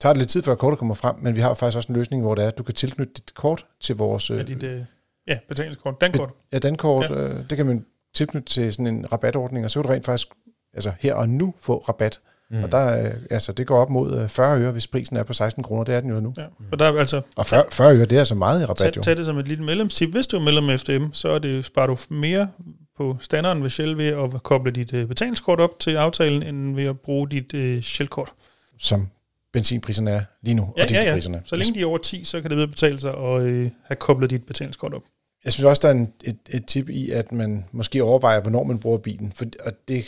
[0.00, 2.22] tager det lidt tid, før kortet kommer frem, men vi har faktisk også en løsning,
[2.22, 4.30] hvor det er, at du kan tilknytte dit kort til vores...
[4.30, 4.80] Øh, ja, dit, øh,
[5.28, 6.00] ja, betalingskort.
[6.00, 6.30] Dankort.
[6.52, 7.10] Ja, dankort.
[7.10, 7.28] Ja.
[7.28, 10.28] Øh, det kan man tilknytte til sådan en rabatordning, og så kan du rent faktisk
[10.74, 12.20] altså her og nu få rabat.
[12.50, 12.62] Mm.
[12.62, 15.32] Og der, øh, altså, det går op mod 40 øh, øre, hvis prisen er på
[15.32, 15.84] 16 kroner.
[15.84, 16.34] Det er den jo nu.
[16.36, 16.44] Ja.
[16.72, 19.02] Og, der, altså, og 40, 40 øre, det er altså meget i rabat tag, jo.
[19.02, 20.10] Tag det som et lille medlemstip.
[20.10, 22.48] Hvis du er medlem af FDM, så er det, sparer du mere
[22.96, 27.00] på standarden ved Shell ved at koble dit betalingskort op til aftalen, end ved at
[27.00, 28.32] bruge dit uh, Shell-kort.
[28.78, 29.08] Som
[29.52, 31.36] benzinpriserne er lige nu, ja, og dieselpriserne.
[31.36, 31.48] Ja, ja.
[31.48, 33.96] Så længe de er over 10, så kan det ved betale sig at øh, have
[33.96, 35.02] koblet dit betalingskort op.
[35.44, 38.64] Jeg synes også, der er en, et, et tip i, at man måske overvejer, hvornår
[38.64, 39.32] man bruger bilen.
[39.32, 40.04] For, og det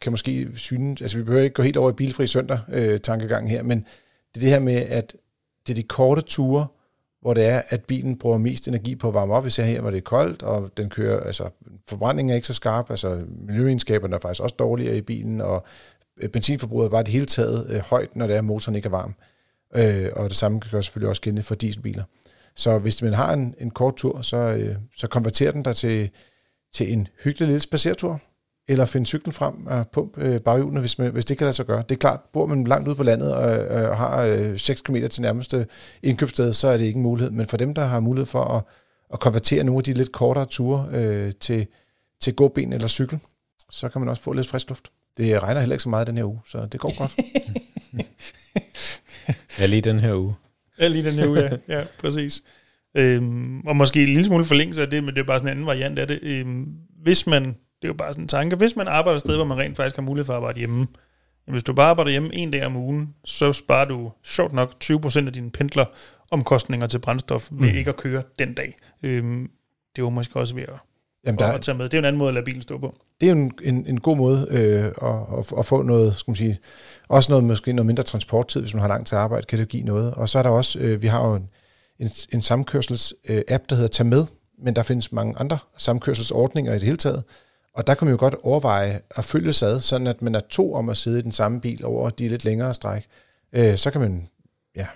[0.00, 3.50] kan måske synes, altså vi behøver ikke gå helt over i bilfri søndag øh, tankegang
[3.50, 3.78] her, men
[4.34, 5.16] det er det her med, at
[5.66, 6.66] det er de korte ture,
[7.20, 9.44] hvor det er, at bilen bruger mest energi på at varme op.
[9.44, 11.50] Vi ser her, hvor det er koldt, og den kører, altså
[11.88, 15.64] forbrændingen er ikke så skarp, altså miljøegenskaberne er faktisk også dårligere i bilen, og
[16.20, 18.90] Øh, benzinforbruget er bare det hele taget øh, højt, når det er, motoren ikke er
[18.90, 19.14] varm.
[19.76, 22.04] Øh, og det samme kan selvfølgelig også gælde for dieselbiler.
[22.56, 26.10] Så hvis man har en, en kort tur, så, øh, så konverterer den der til,
[26.74, 28.20] til en hyggelig lille spacertur,
[28.68, 31.66] eller finde cyklen frem og pump øh, baghjulene, hvis, man, hvis det kan lade sig
[31.66, 31.82] gøre.
[31.88, 34.96] Det er klart, bor man langt ude på landet og, øh, har øh, 6 km
[35.10, 35.66] til nærmeste
[36.02, 37.30] indkøbssted, så er det ikke en mulighed.
[37.30, 38.62] Men for dem, der har mulighed for at,
[39.12, 41.66] at konvertere nogle af de lidt kortere ture øh, til,
[42.20, 43.18] til gåben eller cykel,
[43.70, 44.90] så kan man også få lidt frisk luft.
[45.20, 47.12] Det regner heller ikke så meget den her uge, så det går godt.
[49.60, 50.34] Ja, lige den her uge.
[50.80, 51.78] Ja, lige den her uge, ja.
[51.78, 52.42] ja præcis.
[52.96, 55.52] Øhm, og måske en lille smule forlængelse af det, men det er bare sådan en
[55.52, 56.18] anden variant af det.
[56.22, 56.66] Øhm,
[57.02, 59.44] hvis man, det er jo bare sådan en tanke, hvis man arbejder et sted, hvor
[59.44, 60.86] man rent faktisk har mulighed for at arbejde hjemme,
[61.48, 65.26] hvis du bare arbejder hjemme en dag om ugen, så sparer du sjovt nok 20%
[65.26, 67.78] af dine pendleromkostninger til brændstof ved Mm.
[67.78, 68.74] ikke at køre den dag.
[69.02, 69.50] Øhm,
[69.96, 70.74] det var måske også ved at,
[71.26, 71.84] Jamen, der, at tage med.
[71.84, 73.86] Det er en anden måde at lade bilen stå på det er jo en, en,
[73.86, 76.58] en god måde øh, at, at, at få noget, skal man sige,
[77.08, 79.82] også noget, måske noget mindre transporttid, hvis man har langt til arbejde, kan det give
[79.82, 80.14] noget.
[80.14, 81.48] Og så er der også, øh, vi har jo en,
[81.98, 84.26] en, en samkørsels-app, øh, der hedder Tag Med,
[84.62, 87.24] men der findes mange andre samkørselsordninger i det hele taget.
[87.74, 90.40] Og der kan man jo godt overveje at følge sig ad, sådan at man er
[90.50, 93.06] to om at sidde i den samme bil over de lidt længere stræk.
[93.52, 94.28] Øh, så kan man
[94.76, 94.86] ja,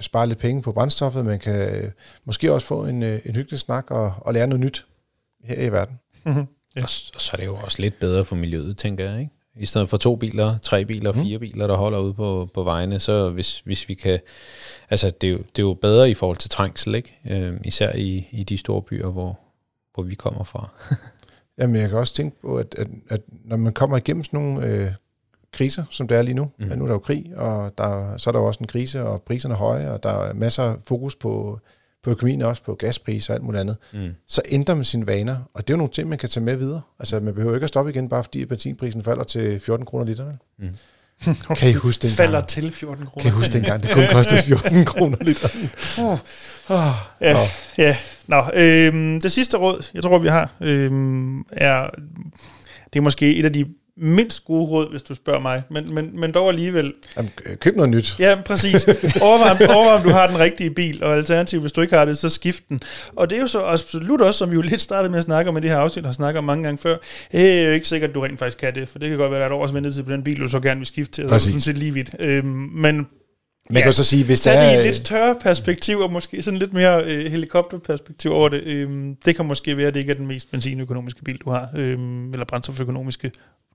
[0.00, 1.90] spare lidt penge på brændstoffet, man kan øh,
[2.24, 4.86] måske også få en, øh, en hyggelig snak og, og lære noget nyt
[5.44, 5.98] her i verden.
[6.26, 6.46] Mm-hmm.
[6.76, 6.82] Ja.
[6.82, 9.32] Og, så er det jo også lidt bedre for miljøet, tænker jeg, ikke?
[9.56, 13.00] I stedet for to biler, tre biler, fire biler, der holder ude på, på vejene,
[13.00, 14.20] så hvis, hvis vi kan...
[14.90, 17.18] Altså, det er, jo, det er jo bedre i forhold til trængsel, ikke?
[17.30, 19.38] Øh, især i, i de store byer, hvor,
[19.94, 20.68] hvor vi kommer fra.
[21.58, 24.66] Jamen, jeg kan også tænke på, at, at, at når man kommer igennem sådan nogle
[24.66, 24.92] øh,
[25.52, 26.66] kriser, som det er lige nu, mm.
[26.66, 29.22] nu er der jo krig, og der, så er der jo også en krise, og
[29.22, 31.60] priserne er høje, og der er masser af fokus på,
[32.04, 34.08] på økonomien også, på gaspriser og alt muligt andet, Mm.
[34.28, 36.56] så ændrer man sine vaner, og det er jo nogle ting, man kan tage med
[36.56, 36.80] videre.
[36.98, 40.40] Altså, man behøver ikke at stoppe igen, bare fordi benzinprisen falder til 14 kroner literen.
[40.58, 40.68] Mm.
[41.56, 42.48] Kan I huske den Falder gang?
[42.48, 43.22] til 14 kroner.
[43.22, 45.70] Kan I huske dengang, det kun kostede 14 kroner literen?
[47.20, 47.38] Ja, Nå.
[47.78, 47.96] ja.
[48.26, 51.90] Nå, øhm, det sidste råd, jeg tror, vi har, øhm, er,
[52.92, 56.20] det er måske et af de mindst gode råd, hvis du spørger mig, men, men,
[56.20, 56.92] men dog alligevel.
[57.16, 58.16] Jamen, øh, køb noget nyt.
[58.18, 58.84] Ja, præcis.
[59.20, 62.04] Overvej, om- overvej, om du har den rigtige bil, og alternativt, hvis du ikke har
[62.04, 62.80] det, så skift den.
[63.16, 65.48] Og det er jo så absolut også, som vi jo lidt startede med at snakke
[65.50, 66.96] om i det her afsnit, har snakket om mange gange før,
[67.32, 69.30] det er jo ikke sikkert, at du rent faktisk kan det, for det kan godt
[69.30, 71.12] være, at der er et års ventetid på den bil, du så gerne vil skifte
[71.12, 72.10] til, og er sådan set lige vidt.
[72.18, 72.96] Øhm, men
[73.70, 74.78] Man kan jo så sige, hvis der Tag det i er...
[74.78, 78.62] et lidt tørre perspektiv, og måske sådan lidt mere øh, helikopterperspektiv over det.
[78.66, 81.68] Øhm, det kan måske være, at det ikke er den mest benzinøkonomiske bil, du har,
[81.76, 83.30] øhm, eller brændstoføkonomiske.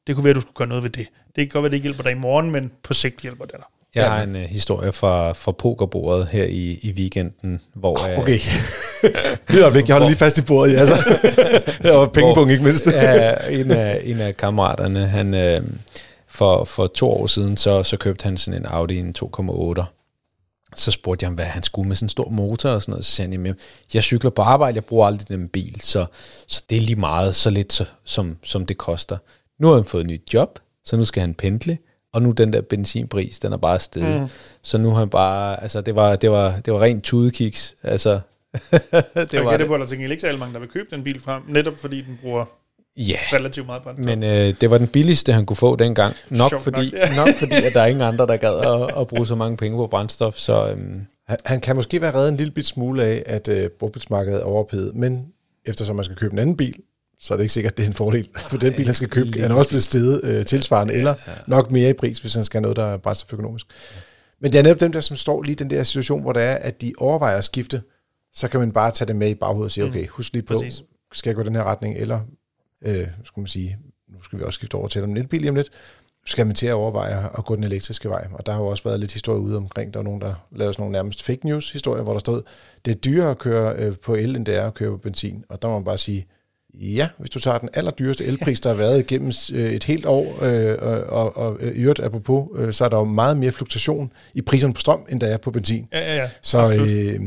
[0.09, 1.07] Det kunne være, at du skulle gøre noget ved det.
[1.25, 3.45] Det kan godt være, at det ikke hjælper dig i morgen, men på sigt hjælper
[3.45, 3.65] det dig.
[3.95, 8.09] Jeg har en uh, historie fra, fra pokerbordet her i, i weekenden, hvor...
[8.11, 8.39] øh, Okay.
[9.49, 10.85] Lige øjeblik, jeg holder lige fast i bordet, ja.
[10.85, 10.93] Så.
[11.99, 12.87] og pengepunkt ikke mindst.
[12.87, 15.61] ja, en af, en af kammeraterne, han, øh,
[16.27, 19.83] for, for to år siden, så, så købte han sådan en Audi en 2,8.
[20.75, 23.05] Så spurgte jeg ham, hvad han skulle med sådan en stor motor og sådan noget.
[23.05, 23.55] Så sagde han, jamen,
[23.93, 26.05] jeg cykler på arbejde, jeg bruger aldrig den bil, så,
[26.47, 29.17] så det er lige meget, så lidt så, som, som det koster.
[29.59, 31.77] Nu har han fået et nyt job, så nu skal han pendle,
[32.13, 34.21] og nu den der benzinpris, den er bare steget.
[34.21, 34.27] Mm.
[34.61, 38.11] Så nu har han bare, altså det var, det var, det var rent tudekiks, altså
[38.53, 39.67] det Det var jeg gætter det.
[39.67, 42.01] på, at der tænker ikke så mange, der vil købe den bil frem, netop fordi
[42.01, 42.45] den bruger
[42.97, 44.05] Ja, relativt meget brændstof.
[44.05, 46.15] Men øh, det var den billigste, han kunne få dengang.
[46.29, 49.07] Nok Sjovt fordi, nok, nok, fordi, at der er ingen andre, der gad at, at
[49.07, 50.35] bruge så mange penge på brændstof.
[50.35, 53.69] Så øhm, Han, han kan måske være reddet en lille bit smule af, at øh,
[53.69, 55.25] brugtbilsmarkedet er overophedet, men
[55.65, 56.75] eftersom man skal købe en anden bil,
[57.19, 58.29] så er det ikke sikkert, at det er en fordel.
[58.49, 61.15] For den bil, han skal købe, lige han er også blevet steget øh, tilsvarende, eller
[61.47, 63.67] nok mere i pris, hvis han skal have noget, der er brændstoføkonomisk.
[64.41, 66.43] Men det er netop dem der, som står lige i den der situation, hvor det
[66.43, 67.81] er, at de overvejer at skifte,
[68.33, 69.89] så kan man bare tage det med i baghovedet og sige, Mm.
[69.89, 70.83] okay, husk lige på, Præcis.
[71.13, 72.19] skal jeg gå den her retning, eller
[72.85, 73.77] øh, skal man sige,
[74.09, 75.69] nu skal vi også skifte over til en elbil lige om lidt,
[76.25, 78.27] skal man til at overveje at gå den elektriske vej.
[78.33, 80.73] Og der har jo også været lidt historie ude omkring, der er nogen, der lavede
[80.73, 82.41] sådan nogle nærmest fake news historier, hvor der stod,
[82.85, 85.43] det er dyrere at køre øh, på el, end det er at køre på benzin.
[85.49, 86.27] Og der må man bare sige,
[86.73, 90.37] ja, hvis du tager den allerdyreste elpris, der har været igennem øh, et helt år,
[90.43, 93.51] øh, og, og, og øh, i øvrigt apropos, øh, så er der jo meget mere
[93.51, 95.87] fluktuation i priserne på strøm, end der er på benzin.
[95.93, 96.29] Ja, ja, ja.
[96.41, 96.87] Så, absolut.
[96.89, 97.21] øh,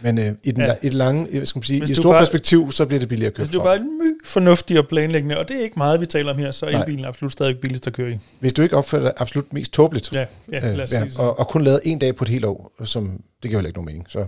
[0.00, 0.66] men øh, i, den, Ja.
[0.66, 0.74] ja.
[0.82, 3.28] i lange, øh, skal man sige, i et stort bare- perspektiv, så bliver det billigere
[3.28, 6.00] at købe Hvis du bare er my fornuftig og planlæggende, og det er ikke meget,
[6.00, 8.16] vi taler om her, så er elbilen absolut stadig billigst at køre i.
[8.40, 11.38] Hvis du ikke opfører dig absolut mest tåbeligt, Ja, ja lad os øh, det og,
[11.38, 13.86] og kun lavet en dag på et helt år, som, det giver jo ikke nogen
[13.86, 14.06] mening.
[14.08, 14.18] Så.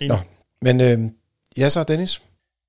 [0.00, 0.08] Enig.
[0.08, 0.16] Nå.
[0.62, 1.10] Men øh,
[1.58, 2.22] ja så Dennis,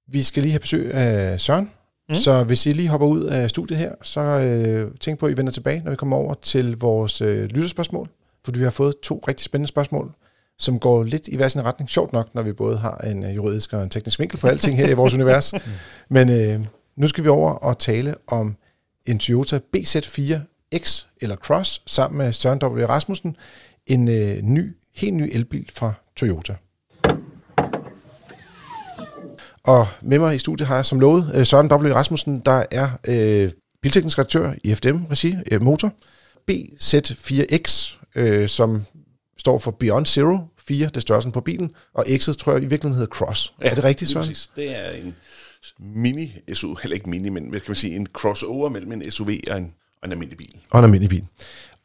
[0.07, 1.71] vi skal lige have besøg af Søren,
[2.09, 2.13] Mm.
[2.13, 2.15] mm.
[2.19, 5.37] så hvis I lige hopper ud af studiet her, så øh, tænk på, at I
[5.37, 8.09] vender tilbage, når vi kommer over til vores øh, lytterspørgsmål,
[8.45, 10.11] fordi vi har fået to rigtig spændende spørgsmål,
[10.59, 11.89] som går lidt i hver sin retning.
[11.89, 14.77] Sjovt nok, når vi både har en øh, juridisk og en teknisk vinkel på alting
[14.77, 15.53] her i vores univers.
[16.09, 16.65] Men øh,
[16.97, 18.55] nu skal vi over og tale om
[19.05, 22.85] en Toyota BZ4X eller Cross sammen med Søren W.
[22.85, 23.35] Rasmussen,
[23.87, 26.55] en øh, ny, helt ny elbil fra Toyota.
[29.63, 31.93] Og med mig i studiet har jeg som lovet øh, Søren W.
[31.93, 35.93] Rasmussen, der er øh, bilteknisk redaktør i FDM-regi, øh, Motor.
[36.51, 38.83] BZ4X, øh, som
[39.37, 42.65] står for Beyond Zero, 4, det er størrelsen på bilen, og X'et tror jeg i
[42.65, 43.53] virkeligheden hedder Cross.
[43.63, 44.27] Ja, er det rigtigt, Søren?
[44.27, 44.49] præcis.
[44.55, 45.15] Det er en
[45.79, 49.57] mini-SUV, eller ikke mini, men hvad skal man sige, en crossover mellem en SUV og
[49.57, 50.55] en, og en almindelig bil.
[50.69, 51.27] Og en almindelig bil.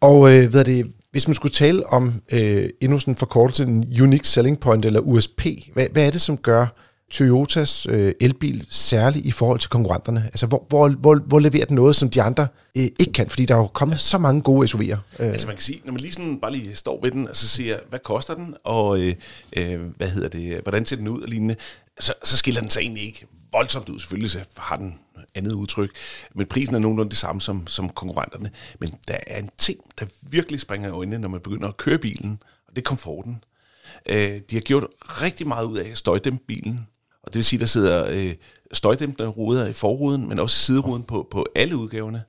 [0.00, 3.64] Og øh, hvad er det, hvis man skulle tale om øh, endnu sådan en forkortelse,
[3.64, 6.66] en unique selling point eller USP, hvad, hvad er det, som gør
[7.10, 10.24] Toyotas øh, elbil særlig i forhold til konkurrenterne?
[10.24, 13.28] Altså, hvor, hvor, hvor, hvor leverer den noget, som de andre øh, ikke kan?
[13.28, 14.98] Fordi der er jo kommet så mange gode SUV'er.
[15.18, 15.26] Øh.
[15.26, 17.48] Altså man kan sige, når man lige sådan bare lige står ved den, og så
[17.48, 19.14] siger, hvad koster den, og øh,
[19.56, 21.56] øh, hvad hedder det, hvordan ser den ud og lignende,
[22.00, 24.00] så, så skiller den sig egentlig ikke voldsomt ud.
[24.00, 24.98] Selvfølgelig så har den
[25.34, 25.90] andet udtryk,
[26.34, 28.50] men prisen er nogenlunde det samme som, som konkurrenterne.
[28.80, 31.98] Men der er en ting, der virkelig springer i øjnene, når man begynder at køre
[31.98, 33.44] bilen, og det er komforten.
[34.06, 36.86] Øh, de har gjort rigtig meget ud af at støjdæmpe bilen,
[37.28, 38.34] og det vil sige, der sidder øh,
[38.72, 42.22] støjdæmpende ruder i forruden, men også i sideruden på, på alle udgaverne.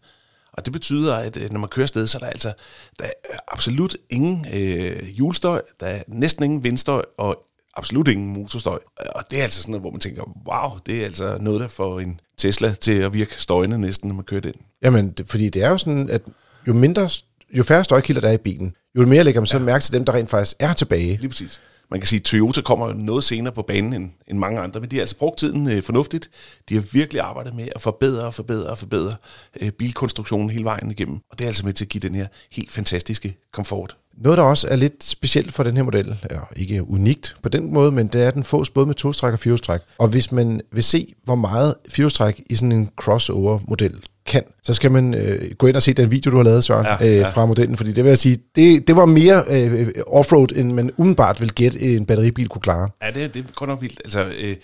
[0.53, 2.53] Og det betyder, at øh, når man kører afsted, så er der altså
[2.99, 7.43] der er absolut ingen øh, hjulstøj, der er næsten ingen vindstøj, og
[7.77, 8.79] absolut ingen motorstøj.
[9.15, 11.67] Og det er altså sådan noget, hvor man tænker, wow, det er altså noget, der
[11.67, 14.53] får en Tesla til at virke støjende næsten, når man kører den.
[14.81, 16.21] Jamen, det, fordi det er jo sådan, at
[16.67, 17.09] jo mindre,
[17.53, 19.63] jo færre støjkilder der er i bilen, jo mere lægger man så ja.
[19.63, 21.17] mærke til dem, der rent faktisk er tilbage.
[21.17, 21.61] Lige præcis.
[21.91, 24.91] Man kan sige, at Toyota kommer noget senere på banen end, end mange andre, men
[24.91, 26.29] de har altså brugt tiden øh, fornuftigt.
[26.69, 29.15] De har virkelig arbejdet med at forbedre og forbedre og forbedre
[29.61, 31.19] øh, bilkonstruktionen hele vejen igennem.
[31.31, 33.97] Og det er altså med til at give den her helt fantastiske komfort.
[34.17, 37.73] Noget, der også er lidt specielt for den her model, er ikke unikt på den
[37.73, 39.81] måde, men det er, at den fås både med tostræk og firehjulstræk.
[39.97, 44.91] Og hvis man vil se, hvor meget firehjulstræk i sådan en crossover-model kan, så skal
[44.91, 47.19] man øh, gå ind og se den video, du har lavet, Søren, ja, ja.
[47.19, 50.71] Øh, fra modellen, fordi det vil jeg sige, det, det var mere øh, offroad, end
[50.71, 52.89] man umiddelbart vil gætte en batteribil kunne klare.
[53.03, 54.01] Ja, det, det er godt nok vildt.
[54.05, 54.55] Altså, øh,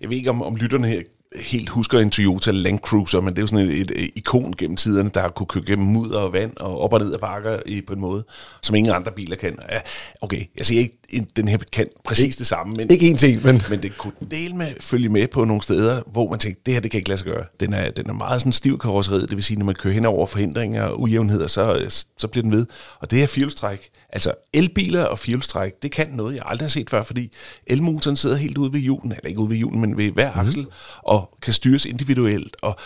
[0.00, 1.02] jeg ved ikke, om, om lytterne her
[1.36, 4.76] helt husker en Toyota Land Cruiser, men det er jo sådan et, et, ikon gennem
[4.76, 7.58] tiderne, der har kunne køre gennem mudder og vand og op og ned af bakker
[7.66, 8.24] i, på en måde,
[8.62, 9.58] som ingen andre biler kan.
[9.70, 9.78] Ja,
[10.20, 13.62] okay, jeg siger ikke, den her kan præcis det samme, men, ikke en ting, men...
[13.70, 16.80] men det kunne dele med følge med på nogle steder, hvor man tænker, det her
[16.80, 17.44] det kan ikke lade sig gøre.
[17.60, 20.06] Den er, den er meget sådan stiv karosseriet, det vil sige, når man kører hen
[20.06, 21.86] over forhindringer og ujævnheder, så,
[22.18, 22.66] så bliver den ved.
[23.00, 26.90] Og det her fjolstræk, altså elbiler og fjolstræk, det kan noget, jeg aldrig har set
[26.90, 27.32] før, fordi
[27.66, 30.40] elmotoren sidder helt ude ved hjulen, eller ikke ude ved hjulen, men ved hver mm.
[30.40, 30.66] aksel,
[30.98, 32.76] og kan styres individuelt, og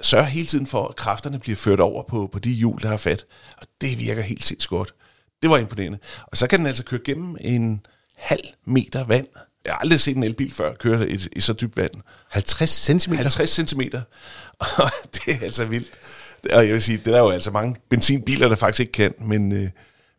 [0.00, 2.96] sørge hele tiden for, at kræfterne bliver ført over på, på de hjul, der har
[2.96, 3.24] fat.
[3.56, 4.94] Og det virker helt sindssygt godt.
[5.42, 5.98] Det var imponerende.
[6.26, 9.26] Og så kan den altså køre gennem en halv meter vand.
[9.64, 11.92] Jeg har aldrig set en elbil før køre i, i så dybt vand.
[12.28, 13.12] 50 cm?
[13.14, 13.80] 50 cm.
[14.58, 15.98] Og det er altså vildt.
[16.52, 19.14] Og jeg vil sige, det er der jo altså mange benzinbiler, der faktisk ikke kan,
[19.18, 19.70] men, øh,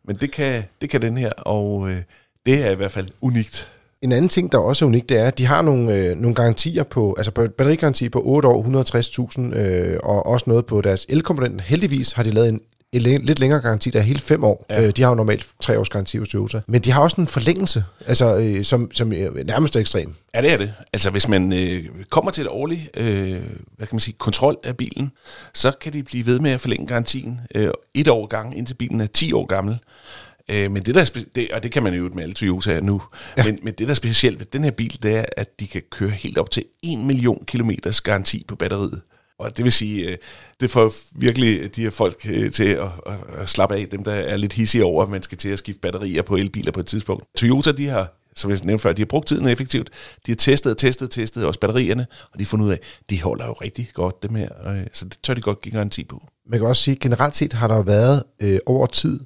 [0.06, 2.02] men det, kan, det kan den her, og øh,
[2.46, 3.72] det er i hvert fald unikt.
[4.02, 6.34] En anden ting, der også er unikt, det er, at de har nogle, øh, nogle
[6.34, 8.62] garantier på, altså batterigaranti på 8 år,
[9.52, 11.60] 160.000, øh, og også noget på deres elkomponent.
[11.60, 12.60] Heldigvis har de lavet en,
[12.96, 14.66] en lidt længere garanti, der er hele fem år.
[14.70, 14.82] Ja.
[14.82, 16.60] Øh, de har jo normalt tre års garanti hos Toyota.
[16.66, 19.08] Men de har også en forlængelse, altså, øh, som, som
[19.44, 20.14] nærmest er ekstrem.
[20.34, 20.72] Ja, det er det.
[20.92, 23.30] Altså, hvis man øh, kommer til et årligt øh,
[23.76, 25.12] hvad kan man sige, kontrol af bilen,
[25.54, 29.00] så kan de blive ved med at forlænge garantien øh, et år gang, indtil bilen
[29.00, 29.78] er 10 år gammel.
[30.48, 33.02] Øh, men det der spe- det, og det kan man jo med alle Toyota nu,
[33.36, 33.44] ja.
[33.44, 35.82] men, men det der er specielt ved den her bil, det er, at de kan
[35.90, 39.00] køre helt op til 1 million kilometers garanti på batteriet.
[39.38, 40.16] Og det vil sige, øh,
[40.60, 42.88] det får virkelig de her folk øh, til at,
[43.38, 45.80] at slappe af, dem der er lidt hissige over, at man skal til at skifte
[45.80, 47.24] batterier på elbiler på et tidspunkt.
[47.36, 49.90] Toyota, de har som jeg nævnte før, de har brugt tiden effektivt.
[50.26, 53.22] De har testet, testet, testet også batterierne, og de har fundet ud af, at de
[53.22, 56.22] holder jo rigtig godt dem her, øh, så det tør de godt give garanti på.
[56.46, 59.20] Man kan også sige, at generelt set har der været øh, over tid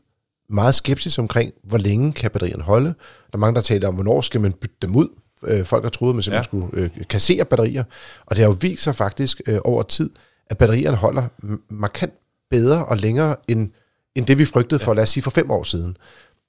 [0.49, 2.89] meget skepsis omkring, hvor længe kan batterierne holde.
[2.89, 5.09] Der er mange, der taler om, hvornår skal man bytte dem ud.
[5.47, 6.69] Øh, folk har troet, at man simpelthen ja.
[6.69, 7.85] skulle øh, kassere batterier.
[8.27, 10.11] Og det har jo vist sig faktisk øh, over tid,
[10.51, 11.25] at batterierne holder
[11.71, 12.13] markant
[12.51, 13.71] bedre og længere end,
[14.15, 15.97] end det, vi frygtede for, lad os sige, for fem år siden.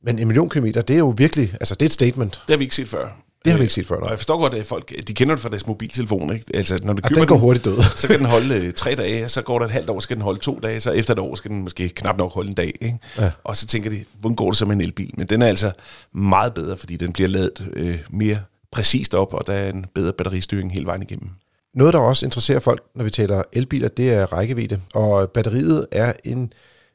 [0.04, 2.32] Men en million kilometer, det er jo virkelig, altså det er et statement.
[2.32, 3.08] Det har vi ikke set før.
[3.46, 3.96] Det har vi ikke set før.
[3.96, 6.34] Og jeg forstår godt, at folk de kender det fra deres mobiltelefon.
[6.34, 6.46] Ikke?
[6.54, 7.82] Altså, når du køber den går den, hurtigt død.
[7.98, 10.16] så kan den holde øh, tre dage, så går der et halvt år, så skal
[10.16, 12.56] den holde to dage, så efter et år skal den måske knap nok holde en
[12.56, 12.74] dag.
[12.82, 12.98] Ikke?
[13.18, 13.32] Ja.
[13.44, 15.12] Og så tænker de, hvordan går det så med en elbil?
[15.18, 15.72] Men den er altså
[16.14, 18.38] meget bedre, fordi den bliver lavet øh, mere
[18.72, 21.30] præcist op, og der er en bedre batteristyring hele vejen igennem.
[21.74, 24.82] Noget, der også interesserer folk, når vi taler elbiler, det er rækkevidde.
[24.94, 26.54] Og batteriet er en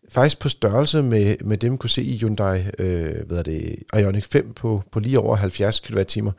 [0.09, 3.77] faktisk på størrelse med, med dem, man kunne se i Hyundai øh, hvad er det,
[3.97, 6.33] Ioniq 5 på, på lige over 70 kWh.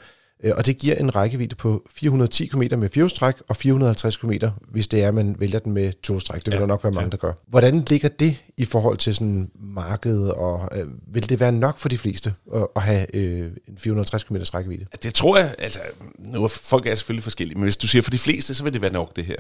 [0.43, 4.31] Øh, og det giver en rækkevidde på 410 km med firehjulstræk og 450 km,
[4.71, 6.45] hvis det er, at man vælger den med tostræk.
[6.45, 7.09] Det vil ja, der nok være mange, ja.
[7.09, 7.33] der gør.
[7.47, 11.89] Hvordan ligger det i forhold til sådan markedet, og øh, vil det være nok for
[11.89, 14.85] de fleste at, at have øh, en 450 km rækkevidde?
[15.03, 15.79] Det tror jeg, altså,
[16.19, 18.73] nu er folk er selvfølgelig forskellige, men hvis du siger for de fleste, så vil
[18.73, 19.37] det være nok det her.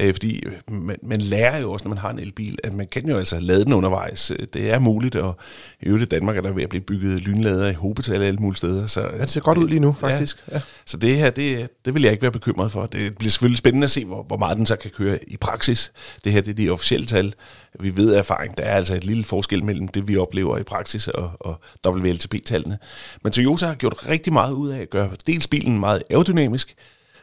[0.00, 3.08] Øh, fordi man, man lærer jo også, når man har en elbil, at man kan
[3.08, 4.32] jo altså lade den undervejs.
[4.52, 5.36] Det er muligt, og
[5.80, 8.58] i øvrigt i Danmark er der ved at blive bygget lynlader i hobetal alle mulige
[8.58, 8.86] steder.
[8.86, 10.44] Så, ja, det ser godt ud lige nu, faktisk.
[10.48, 10.54] Ja.
[10.54, 10.60] Ja.
[10.86, 12.86] Så det her, det, det vil jeg ikke være bekymret for.
[12.86, 15.92] Det bliver selvfølgelig spændende at se, hvor, hvor meget den så kan køre i praksis.
[16.24, 17.34] Det her, det er de officielle tal.
[17.80, 20.62] Vi ved af erfaring, der er altså et lille forskel mellem det, vi oplever i
[20.62, 22.78] praksis og, og WLTP-tallene.
[23.22, 26.74] Men Toyota har gjort rigtig meget ud af at gøre dels bilen meget aerodynamisk,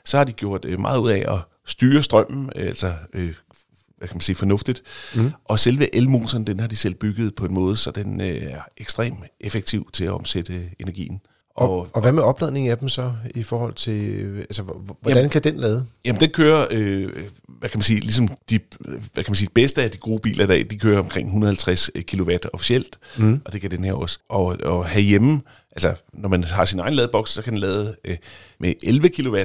[0.05, 3.33] så har de gjort øh, meget ud af at styre strømmen, altså øh,
[3.97, 4.83] hvad kan man sige, fornuftigt.
[5.15, 5.31] Mm.
[5.45, 8.61] Og selve elmotoren, den har de selv bygget på en måde, så den øh, er
[8.77, 11.21] ekstremt effektiv til at omsætte energien.
[11.60, 15.43] Og, og, hvad med opladning af dem så i forhold til, altså hvordan jamen, kan
[15.43, 15.86] den lade?
[16.05, 17.10] Jamen den kører, øh,
[17.47, 18.60] hvad kan man sige, ligesom de,
[19.14, 22.32] hvad kan man sige, bedste af de gode biler der, de kører omkring 150 kW
[22.53, 23.41] officielt, mm.
[23.45, 24.20] og det kan den her også.
[24.30, 25.41] Og, og herhjemme,
[25.72, 28.18] altså når man har sin egen ladeboks, så kan den lade øh,
[28.60, 29.38] med 11 kW,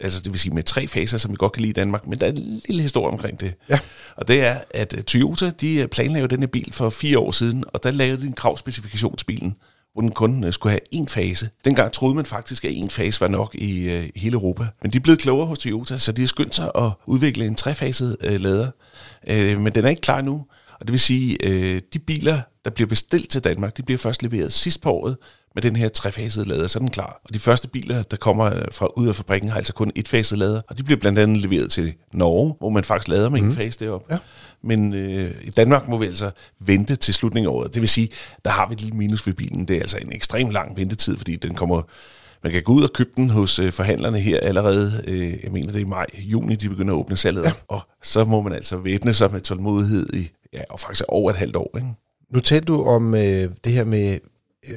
[0.00, 2.20] altså det vil sige med tre faser, som vi godt kan lide i Danmark, men
[2.20, 3.54] der er en lille historie omkring det.
[3.68, 3.78] Ja.
[4.16, 7.82] Og det er, at Toyota, de planlagde den her bil for fire år siden, og
[7.82, 9.56] der lavede de en kravspecifikationsbilen
[9.92, 11.48] hvor den kun øh, skulle have én fase.
[11.64, 14.66] Dengang troede man faktisk, at én fase var nok i, øh, hele Europa.
[14.82, 17.54] Men de er blevet klogere hos Toyota, så de har skyndt sig at udvikle en
[17.54, 18.70] trefaset øh, lader.
[19.26, 20.44] Øh, men den er ikke klar nu.
[20.80, 24.22] Og det vil sige, øh, de biler, der bliver bestilt til Danmark, de bliver først
[24.22, 25.16] leveret sidst på året
[25.54, 27.20] med den her trefasede lader, så er den klar.
[27.24, 30.08] Og de første biler, der kommer øh, fra ud af fabrikken, har altså kun et
[30.08, 33.40] faset lader, og de bliver blandt andet leveret til Norge, hvor man faktisk lader med
[33.40, 33.48] mm.
[33.48, 34.06] en fase deroppe.
[34.10, 34.18] Ja.
[34.64, 37.74] Men øh, i Danmark må vi altså vente til slutningen af året.
[37.74, 38.08] Det vil sige,
[38.44, 39.68] der har vi et lille minus ved bilen.
[39.68, 41.82] Det er altså en ekstrem lang ventetid, fordi den kommer
[42.42, 45.66] man kan gå ud og købe den hos øh, forhandlerne her allerede, øh, jeg mener
[45.66, 47.52] det er i maj, juni, de begynder at åbne salget ja.
[47.68, 51.36] og så må man altså væbne sig med tålmodighed i, ja, og faktisk over et
[51.36, 51.76] halvt år.
[51.76, 51.88] Ikke?
[52.30, 54.18] Nu talte du om øh, det her med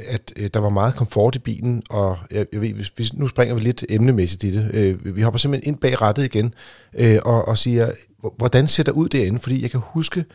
[0.07, 3.27] at øh, der var meget komfort i bilen, og jeg, jeg ved, hvis, hvis, nu
[3.27, 4.69] springer vi lidt emnemæssigt i det.
[4.73, 6.53] Øh, vi hopper simpelthen ind bag rettet igen
[6.93, 7.91] øh, og, og siger,
[8.38, 9.39] hvordan ser det ud derinde?
[9.39, 10.25] Fordi jeg kan huske,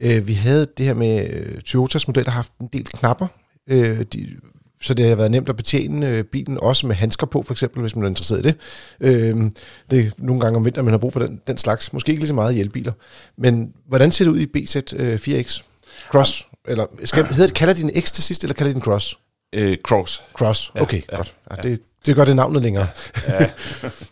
[0.00, 3.26] øh, vi havde det her med øh, Toyotas model, der har haft en del knapper,
[3.66, 4.28] øh, de,
[4.82, 7.80] så det har været nemt at betjene øh, bilen, også med handsker på, for eksempel,
[7.80, 8.56] hvis man er interesseret i det.
[9.00, 9.50] Øh,
[9.90, 11.92] det er nogle gange om vinteren, man har brug for den, den slags.
[11.92, 12.92] Måske ikke lige så meget i elbiler.
[13.36, 14.96] Men hvordan ser det ud i BZ4X?
[14.96, 15.64] Øh, Cross?
[16.10, 16.46] Cross?
[16.68, 19.18] Eller skal, hedder det, kalder de en X til sidst, eller kalder de Cross?
[19.52, 20.22] Øh, cross.
[20.34, 21.34] Cross, okay, ja, godt.
[21.50, 21.62] Ja, ja.
[21.62, 22.88] Det, det gør det navnet længere.
[23.28, 23.50] Ja.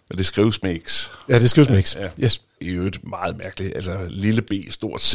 [0.08, 1.10] Men det skrives med X.
[1.28, 1.96] Ja, det skrives med X.
[1.96, 2.08] Ja, ja.
[2.24, 2.42] Yes.
[2.60, 3.76] I øvrigt meget mærkeligt.
[3.76, 5.14] Altså, lille B, stort Z,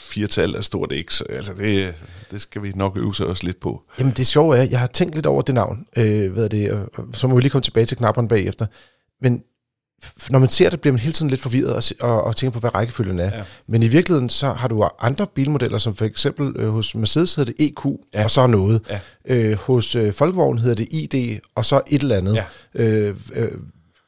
[0.00, 1.20] firtal af stort X.
[1.30, 1.94] Altså, det,
[2.30, 3.82] det skal vi nok øve sig også lidt på.
[3.98, 5.86] Jamen, det sjove er, jeg har tænkt lidt over det navn.
[5.96, 8.66] Øh, hvad er det, og så må vi lige komme tilbage til knapperne bagefter.
[9.20, 9.42] Men
[10.30, 12.60] når man ser det, bliver man hele tiden lidt forvirret og, og, og tænker på,
[12.60, 13.36] hvad rækkefølgen er.
[13.36, 13.42] Ja.
[13.68, 17.52] Men i virkeligheden, så har du andre bilmodeller, som for eksempel øh, hos Mercedes hedder
[17.52, 18.24] det EQ, ja.
[18.24, 18.80] og så noget.
[18.90, 19.00] Ja.
[19.24, 22.34] Øh, hos øh, Folkevogn hedder det ID, og så et eller andet.
[22.34, 22.44] Ja.
[22.74, 23.48] Øh, øh,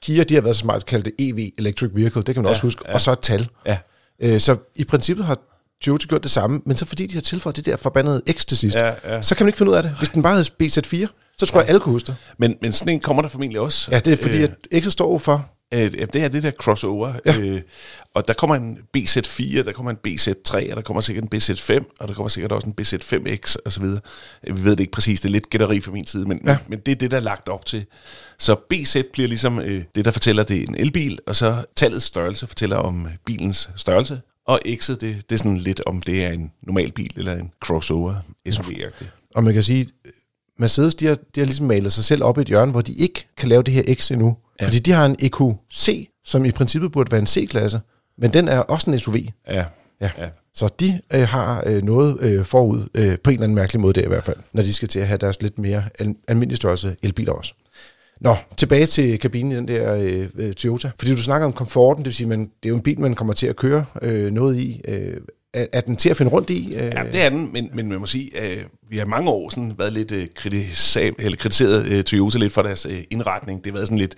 [0.03, 2.51] Kia, de har været så smart kaldt det EV, Electric Vehicle, det kan man ja.
[2.51, 2.95] også huske, ja.
[2.95, 3.49] og så et tal.
[3.66, 3.78] Ja.
[4.22, 5.39] Øh, så i princippet har
[5.82, 8.59] Toyota gjort det samme, men så fordi de har tilføjet det der forbandede X til
[8.59, 9.22] sidst, ja, ja.
[9.22, 9.95] så kan man ikke finde ud af det.
[9.99, 11.07] Hvis den bare hedder BZ4,
[11.39, 11.62] så tror ja.
[11.62, 12.16] jeg, alle kunne huske det.
[12.39, 13.89] Men, men sådan en kommer der formentlig også.
[13.91, 14.49] Ja, det er fordi, øh.
[14.72, 17.12] at X står for Øh, det er det der crossover.
[17.26, 17.38] Ja.
[17.38, 17.60] Øh,
[18.14, 21.96] og der kommer en BZ4, der kommer en BZ3, og der kommer sikkert en BZ5,
[22.00, 24.00] og der kommer sikkert også en BZ5X og så videre.
[24.42, 26.58] Vi ved det ikke præcis, det er lidt gætteri fra min side, men, ja.
[26.68, 27.86] men det er det, der er lagt op til.
[28.38, 32.04] Så BZ bliver ligesom øh, det, der fortæller, det er en elbil, og så tallets
[32.04, 36.30] størrelse fortæller om bilens størrelse, og X'et, det, det er sådan lidt om det er
[36.30, 38.14] en normal bil eller en crossover
[38.48, 39.06] SUV-agtig.
[39.34, 39.88] Og man kan sige,
[40.59, 42.92] Mercedes, de har, de har ligesom malet sig selv op i et hjørne, hvor de
[42.92, 44.36] ikke kan lave det her X endnu.
[44.61, 44.66] Ja.
[44.66, 47.80] Fordi de har en EQC, som i princippet burde være en C-klasse,
[48.18, 49.16] men den er også en SUV.
[49.48, 49.64] Ja.
[50.00, 50.11] Ja.
[50.18, 50.26] ja.
[50.54, 53.92] Så de øh, har øh, noget øh, forud, øh, på en eller anden mærkelig måde
[53.92, 56.56] der i hvert fald, når de skal til at have deres lidt mere al- almindelige
[56.56, 57.54] størrelse elbiler også.
[58.20, 60.90] Nå, tilbage til kabinen i den der øh, øh, Toyota.
[60.98, 63.14] Fordi du snakker om komforten, det vil sige, man, det er jo en bil, man
[63.14, 64.80] kommer til at køre øh, noget i.
[64.88, 65.16] Øh,
[65.55, 66.74] er, er den til at finde rundt i?
[66.76, 66.84] Øh?
[66.84, 69.51] Ja, det er den, men, men man må sige, at øh, vi har mange år
[69.51, 73.64] sådan været lidt øh, kritisab, eller kritiseret øh, Toyota lidt for deres øh, indretning.
[73.64, 74.14] Det har været sådan lidt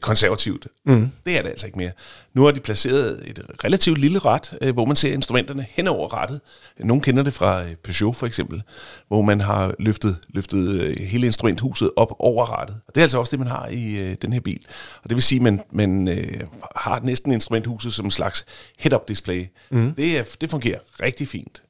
[0.00, 0.66] konservativt.
[0.86, 1.10] Mm.
[1.26, 1.90] Det er det altså ikke mere.
[2.34, 6.14] Nu har de placeret et relativt lille ret, øh, hvor man ser instrumenterne hen over
[6.14, 6.40] rettet.
[6.78, 8.62] Nogle kender det fra øh, Peugeot for eksempel,
[9.08, 12.80] hvor man har løftet, løftet øh, hele instrumenthuset op over rettet.
[12.86, 14.66] Og det er altså også det, man har i øh, den her bil.
[15.02, 16.40] Og det vil sige, at man, man øh,
[16.76, 18.46] har næsten instrumenthuset som en slags
[18.78, 19.46] head-up display.
[19.70, 19.94] Mm.
[19.94, 21.63] Det, er, det fungerer rigtig fint.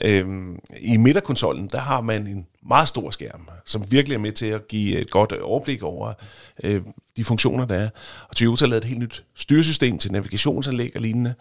[0.00, 4.46] Øhm, I midterkonsollen, der har man en meget stor skærm, som virkelig er med til
[4.46, 6.12] at give et godt overblik over
[6.64, 6.82] øh,
[7.16, 7.88] de funktioner, der er.
[8.28, 11.34] Og Toyota har lavet et helt nyt styresystem til navigationsanlæg og lignende.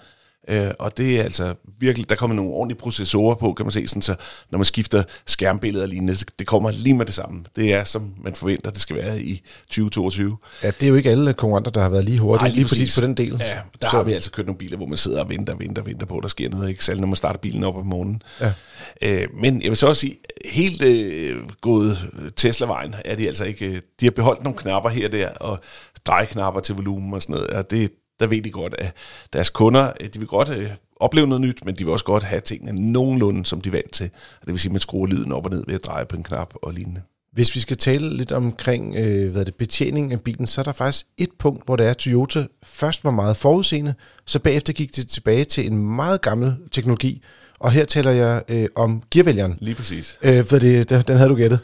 [0.48, 3.88] Øh, og det er altså virkelig, der kommer nogle ordentlige processorer på, kan man se,
[3.88, 4.16] sådan, så
[4.52, 7.44] når man skifter skærmbilleder og lignende, det kommer lige med det samme.
[7.56, 10.38] Det er, som man forventer, det skal være i 2022.
[10.64, 12.64] Ja, det er jo ikke alle konkurrenter, der har været lige hurtige, Nej, lige, lige
[12.66, 12.80] præcis.
[12.80, 12.96] præcis.
[13.00, 13.38] på den del.
[13.40, 15.60] Ja, der Så- har vi altså kørt nogle biler, hvor man sidder og venter og
[15.60, 16.86] venter og venter på, at der sker noget, ikke?
[16.86, 18.22] Selv når man starter bilen op om morgenen.
[18.42, 18.54] Ja.
[19.02, 20.16] Øh, men jeg vil så også sige,
[20.46, 21.98] helt øh, gået
[22.36, 23.66] Tesla-vejen er de altså ikke.
[23.66, 25.60] øh, De har beholdt nogle knapper her og der, og
[26.06, 28.94] drejeknapper til volumen og sådan noget, og det, der ved de godt, at
[29.34, 32.24] deres kunder, øh, de vil godt øh, opleve noget nyt, men de vil også godt
[32.24, 34.10] have tingene nogenlunde, som de er vant til.
[34.42, 36.24] Det vil sige, at man skruer lyden op og ned ved at dreje på en
[36.24, 37.02] knap og lignende.
[37.34, 40.74] Hvis vi skal tale lidt omkring øh, hvad det, betjening af bilen, så er der
[40.74, 43.94] faktisk et punkt, hvor det er, at Toyota først var meget forudseende,
[44.26, 47.24] så bagefter gik det tilbage til en meget gammel teknologi.
[47.60, 49.58] Og her taler jeg øh, om gearvælgeren.
[49.62, 50.18] Lige præcis.
[50.22, 51.60] Øh, for det, den havde du gættet.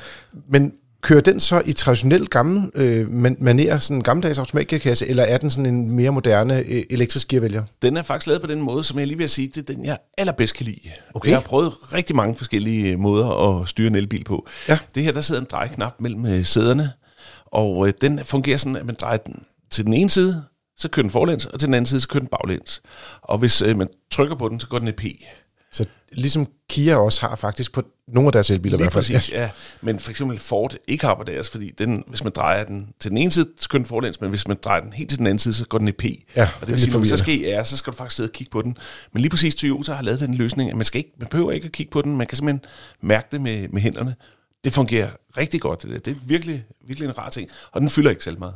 [0.49, 5.23] Men kører den så i traditionel gammel øh, man- manér, sådan en gammeldags automatgearkasse, eller
[5.23, 7.63] er den sådan en mere moderne øh, elektrisk gearvælger?
[7.81, 9.85] Den er faktisk lavet på den måde, som jeg lige vil sige, det er den,
[9.85, 10.79] jeg allerbedst kan lide.
[11.13, 11.29] Okay.
[11.29, 14.47] Jeg har prøvet rigtig mange forskellige måder at styre en elbil på.
[14.67, 14.79] Ja.
[14.95, 16.91] Det her, der sidder en drejeknap mellem øh, sæderne,
[17.45, 20.43] og øh, den fungerer sådan, at man drejer den til den ene side,
[20.77, 22.81] så kører den forlæns, og til den anden side, så kører den baglæns.
[23.21, 25.03] Og hvis øh, man trykker på den, så går den i P.
[25.71, 29.15] Så ligesom Kia også har faktisk på nogle af deres elbiler i Lige hvert fald.
[29.15, 29.49] præcis, ja.
[29.81, 33.09] Men for eksempel Ford ikke har på deres, fordi den, hvis man drejer den til
[33.09, 35.27] den ene side, så kører den forlæns, men hvis man drejer den helt til den
[35.27, 36.03] anden side, så går den i P.
[36.35, 38.15] Ja, og det vil sige, når man så skal i R, så skal du faktisk
[38.15, 38.77] sidde og kigge på den.
[39.13, 41.65] Men lige præcis Toyota har lavet den løsning, at man, skal ikke, man behøver ikke
[41.65, 42.61] at kigge på den, man kan simpelthen
[43.01, 44.15] mærke det med, med hænderne.
[44.63, 45.83] Det fungerer rigtig godt.
[45.83, 48.55] Det, det er virkelig, virkelig en rar ting, og den fylder ikke selv meget.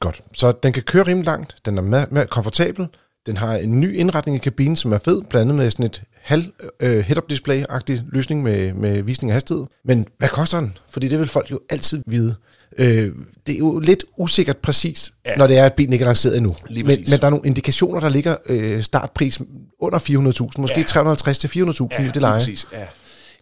[0.00, 0.20] Godt.
[0.32, 2.88] Så den kan køre rimelig langt, den er mere, mere komfortabel,
[3.26, 6.02] den har en ny indretning i kabinen, som er fed, blandt andet med sådan et
[6.24, 6.44] halv
[6.80, 9.64] øh, head-up display-agtig løsning med, med visning af hastighed.
[9.84, 10.76] Men hvad koster den?
[10.90, 12.34] Fordi det vil folk jo altid vide.
[12.78, 13.12] Øh,
[13.46, 15.30] det er jo lidt usikkert præcis, ja.
[15.30, 15.36] Ja.
[15.36, 16.56] når det er, at bilen ikke er lanceret endnu.
[16.70, 19.40] Men, men der er nogle indikationer, der ligger øh, startpris
[19.80, 20.82] under 400.000, måske Ja.
[20.86, 22.38] 350 til 400.000 i det leje.
[22.38, 22.66] præcis.
[22.72, 22.78] Ja.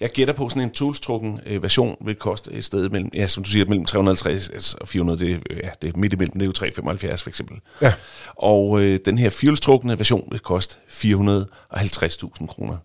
[0.01, 3.43] Jeg gætter på sådan en toolstrukken øh, version vil koste et sted mellem, ja, som
[3.45, 6.43] du siger, mellem 350 og 400, det, er, øh, ja, det er midt imellem, det
[6.43, 7.57] er jo 375 for eksempel.
[7.83, 7.93] Ja.
[8.35, 12.77] Og øh, den her fuelstrukne version vil koste 450.000 kroner.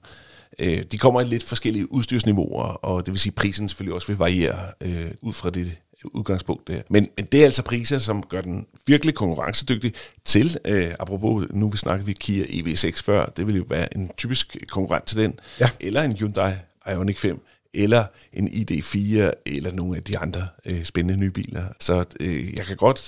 [0.59, 4.07] Øh, de kommer i lidt forskellige udstyrsniveauer, og det vil sige, at prisen selvfølgelig også
[4.07, 5.71] vil variere øh, ud fra det
[6.13, 6.81] udgangspunkt der.
[6.89, 9.93] Men, men det er altså priser, som gør den virkelig konkurrencedygtig
[10.25, 14.11] til, øh, apropos, nu vi snakker vi Kia EV6 før, det vil jo være en
[14.17, 15.69] typisk konkurrent til den, Ja.
[15.79, 16.51] eller en Hyundai
[16.91, 17.41] Ioniq 5,
[17.73, 21.63] eller en ID4, eller nogle af de andre øh, spændende nye biler.
[21.79, 22.99] Så øh, jeg kan godt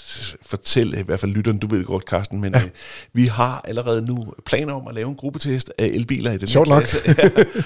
[0.42, 2.64] fortælle, i hvert fald lytteren, du ved godt, Carsten, men ja.
[2.64, 2.70] øh,
[3.14, 6.48] vi har allerede nu planer om at lave en gruppetest af elbiler i den her
[6.48, 6.84] Sjovt nok.
[6.84, 7.14] Ja.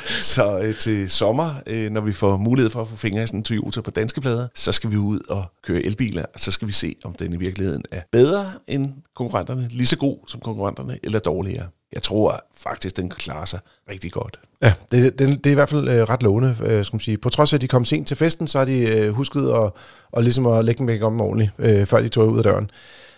[0.05, 3.39] Så øh, til sommer, øh, når vi får mulighed for at få fingre i sådan
[3.39, 6.68] en Toyota på danske plader, så skal vi ud og køre elbiler, og så skal
[6.68, 10.99] vi se, om den i virkeligheden er bedre end konkurrenterne, lige så god som konkurrenterne,
[11.03, 11.68] eller dårligere.
[11.93, 14.39] Jeg tror faktisk, den kan klare sig rigtig godt.
[14.61, 17.17] Ja, det, det, det er i hvert fald øh, ret lovende, øh, skal man sige.
[17.17, 19.71] På trods af, at de kom sent til festen, så har de øh, husket at,
[20.11, 22.71] og ligesom at lægge den væk om ordentligt, øh, før de tog ud af døren.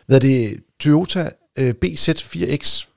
[0.08, 0.58] Hvad er det?
[0.80, 2.88] Toyota øh, BZ4X.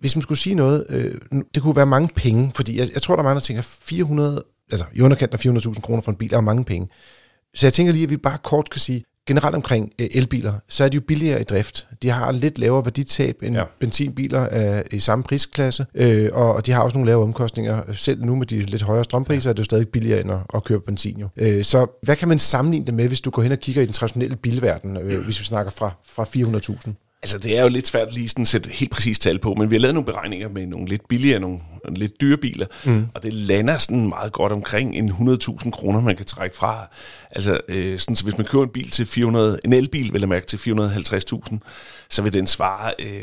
[0.00, 3.16] Hvis man skulle sige noget, øh, det kunne være mange penge, fordi jeg, jeg tror,
[3.16, 6.34] der er mange, der tænker 400, altså i underkanten af 400.000 kroner for en bil
[6.34, 6.88] er mange penge.
[7.54, 10.84] Så jeg tænker lige, at vi bare kort kan sige, generelt omkring øh, elbiler, så
[10.84, 11.86] er de jo billigere i drift.
[12.02, 13.60] De har lidt lavere værditab end ja.
[13.60, 13.66] Ja.
[13.80, 17.82] benzinbiler af, i samme prisklasse, øh, og, de har også nogle lavere omkostninger.
[17.92, 20.64] Selv nu med de lidt højere strømpriser, er det jo stadig billigere end at, at
[20.64, 21.20] køre benzin.
[21.20, 21.28] Jo.
[21.36, 23.86] Øh, så hvad kan man sammenligne det med, hvis du går hen og kigger i
[23.86, 27.09] den traditionelle bilverden, øh, hvis vi snakker fra, fra 400.000?
[27.22, 29.70] Altså, det er jo lidt svært lige sådan at sætte helt præcist tal på, men
[29.70, 33.06] vi har lavet nogle beregninger med nogle lidt billigere, nogle lidt dyre biler, mm.
[33.14, 36.88] og det lander sådan meget godt omkring en 100.000 kroner, man kan trække fra.
[37.30, 40.28] Altså, øh, sådan, så hvis man køber en bil til 400, en elbil, vil jeg
[40.28, 41.58] mærke, til 450.000,
[42.10, 43.22] så vil den svare øh,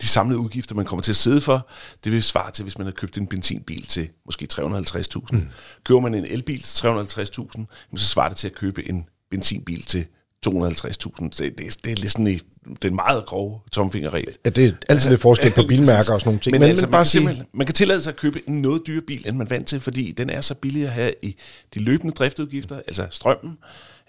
[0.00, 1.68] de samlede udgifter, man kommer til at sidde for,
[2.04, 5.20] det vil svare til, hvis man har købt en benzinbil til måske 350.000.
[5.32, 5.48] Mm.
[5.84, 7.66] Køber man en elbil til 350.000, jamen,
[7.96, 10.06] så svarer det til at købe en benzinbil til
[10.46, 10.52] 250.000.
[10.52, 12.40] Så det, det, det er lidt sådan
[12.82, 14.34] den meget grove tomfingerregel.
[14.44, 16.52] Ja, det er altid lidt forskel på bilmærker og sådan nogle ting.
[16.52, 18.62] Men, Men, altså, men man, bare kan sige, man kan tillade sig at købe en
[18.62, 21.36] noget dyrere bil, end man vant til, fordi den er så billig at have i
[21.74, 23.58] de løbende driftudgifter, altså strømmen,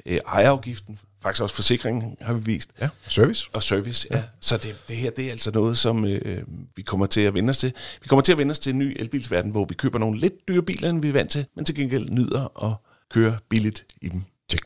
[0.05, 3.49] øh, ejerafgiften, faktisk også forsikringen har vi vist, ja, service.
[3.53, 4.07] og service.
[4.11, 4.23] Ja.
[4.39, 6.43] Så det, det her det er altså noget, som øh,
[6.75, 7.73] vi kommer til at vende os til.
[8.01, 10.33] Vi kommer til at vende os til en ny elbilsverden, hvor vi køber nogle lidt
[10.47, 12.73] dyre biler, end vi er vant til, men til gengæld nyder at
[13.11, 14.21] køre billigt i dem.
[14.49, 14.65] Check.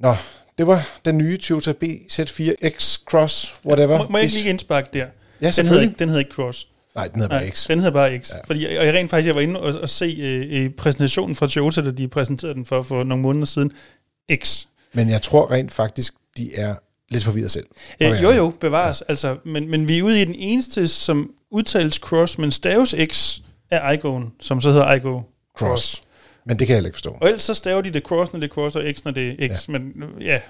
[0.00, 0.14] Nå,
[0.58, 3.98] det var den nye Toyota BZ4X Cross, whatever.
[3.98, 5.06] Må, må jeg ikke lige indsparke der?
[5.42, 6.68] Ja, Den hedder, ikke, den hedder ikke Cross.
[6.94, 7.66] Nej, den hedder Nej, bare X.
[7.66, 8.30] den hedder bare X.
[8.30, 8.36] Ja.
[8.46, 10.04] Fordi og jeg rent faktisk, jeg var inde og, og se
[10.52, 13.72] øh, præsentationen fra Toyota, da de præsenterede den for, for nogle måneder siden.
[14.34, 14.64] X.
[14.92, 16.74] Men jeg tror rent faktisk, de er
[17.10, 17.66] lidt forvirret selv.
[18.00, 19.02] Øh, jo, jo, bevares.
[19.08, 19.12] Ja.
[19.12, 23.38] Altså, men, men vi er ude i den eneste, som udtales cross, men staves X
[23.70, 25.20] er iGoen, som så hedder iGo
[25.58, 25.68] cross.
[25.82, 26.02] cross.
[26.48, 27.16] Men det kan jeg ikke forstå.
[27.20, 29.44] Og ellers så staver de det cross, når det er cross, og X, når det
[29.44, 29.68] er X.
[29.68, 29.78] Ja.
[29.78, 30.40] Men ja,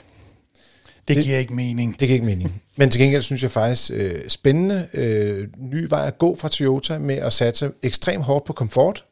[1.09, 2.01] det, det giver ikke mening.
[2.01, 2.63] Det giver ikke mening.
[2.77, 6.99] Men til gengæld synes jeg faktisk øh, spændende øh, ny vej at gå fra Toyota
[6.99, 9.05] med at satse ekstremt hårdt på komfort.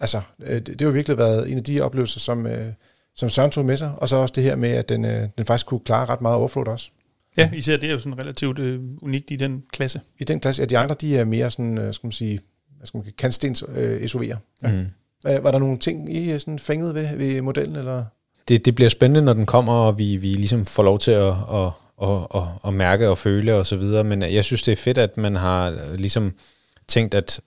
[0.00, 2.72] Altså, øh, det, det har jo virkelig været en af de oplevelser, som, øh,
[3.14, 3.92] som Søren tog med sig.
[3.96, 6.36] Og så også det her med, at den, øh, den faktisk kunne klare ret meget
[6.36, 6.90] overflod også.
[7.36, 10.00] Ja, især det er jo sådan relativt øh, unikt i den klasse.
[10.18, 10.62] I den klasse.
[10.62, 12.40] Ja, de andre, de er mere sådan, øh, skal man sige,
[12.76, 14.36] hvad skal man sige, kantstens øh, SUV'er.
[14.62, 14.72] Ja.
[14.72, 14.86] Mm.
[15.24, 18.04] Var der nogle ting, I øh, sådan fænget ved, ved modellen, eller
[18.48, 21.34] det, det bliver spændende, når den kommer, og vi, vi ligesom får lov til at,
[21.52, 21.70] at,
[22.02, 24.04] at, at, at mærke og føle og så videre.
[24.04, 26.34] Men øh, jeg synes, det er fedt, at man har øh, ligesom
[26.88, 27.40] tænkt, at,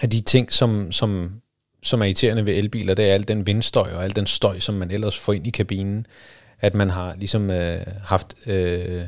[0.00, 1.30] at de ting, som, som,
[1.82, 4.74] som er irriterende ved elbiler, det er al den vindstøj og al den støj, som
[4.74, 6.06] man ellers får ind i kabinen.
[6.60, 9.02] At man har ligesom øh, haft øh,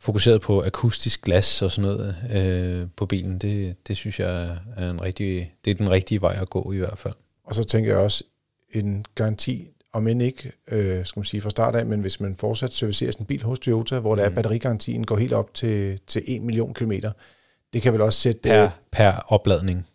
[0.00, 3.38] fokuseret på akustisk glas og sådan noget øh, på bilen.
[3.38, 6.76] Det, det synes jeg er en rigtig, det er den rigtige vej at gå i
[6.76, 7.14] hvert fald.
[7.44, 8.24] Og så tænker jeg også,
[8.72, 12.36] en garanti om end ikke, øh, skal man sige fra start af, men hvis man
[12.36, 14.32] fortsat servicerer sin bil hos Toyota, hvor der mm.
[14.32, 17.12] er batterigarantien går helt op til, til 1 million kilometer,
[17.72, 18.40] det kan vel også sætte...
[18.40, 19.86] Per, øh, per opladning.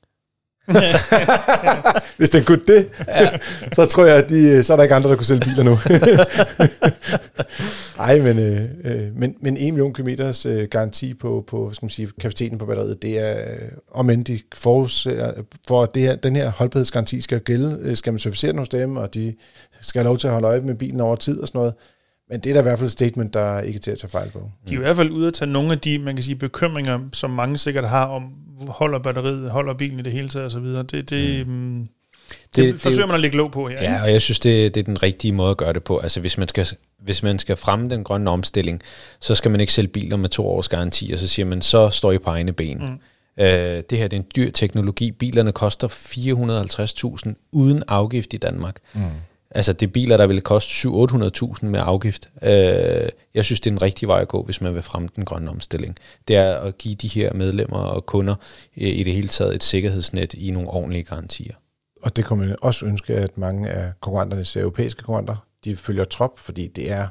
[2.18, 3.30] Hvis den kunne det, ja.
[3.74, 5.78] så tror jeg, at de, så er der ikke andre, der kunne sælge biler nu.
[7.97, 11.89] Nej, men, øh, øh, men, men 1 million kilometers øh, garanti på, på skal man
[11.89, 15.34] sige, kapaciteten på batteriet, det er, øh, om end de forudser,
[15.68, 18.70] for at det her, den her holdbarhedsgaranti skal gælde, øh, skal man servicere den hos
[18.70, 19.36] dem, og de
[19.82, 21.74] skal have lov til at holde øje med bilen over tid og sådan noget.
[22.30, 24.11] Men det er da i hvert fald et statement, der ikke er til at tage
[24.11, 24.51] fejl på.
[24.68, 26.99] De er i hvert fald ude at tage nogle af de, man kan sige, bekymringer,
[27.13, 28.24] som mange sikkert har om,
[28.68, 30.64] holder batteriet, holder bilen i det hele taget osv.
[30.64, 31.53] Det, det, mm.
[31.53, 31.88] mm
[32.30, 33.82] det, det, det forsøger man at lægge låg på her.
[33.82, 35.97] Ja, og jeg synes, det, det er den rigtige måde at gøre det på.
[35.97, 36.68] Altså hvis man, skal,
[36.99, 38.82] hvis man skal fremme den grønne omstilling,
[39.20, 41.89] så skal man ikke sælge biler med to års garanti, og så siger man, så
[41.89, 42.78] står I på egne ben.
[42.78, 42.99] Mm.
[43.38, 45.12] Uh, det her det er en dyr teknologi.
[45.12, 48.76] Bilerne koster 450.000 uden afgift i Danmark.
[48.93, 49.01] Mm.
[49.56, 52.30] Altså det er biler, der vil koste 700-800.000 med afgift.
[52.41, 52.47] Uh,
[53.34, 55.49] jeg synes, det er en rigtig vej at gå, hvis man vil fremme den grønne
[55.49, 55.97] omstilling.
[56.28, 58.36] Det er at give de her medlemmer og kunder
[58.74, 61.56] i det hele taget et sikkerhedsnet i nogle ordentlige garantier.
[62.01, 66.39] Og det kunne man også ønske, at mange af konkurrenternes europæiske konkurrenter, de følger trop,
[66.39, 67.08] fordi det er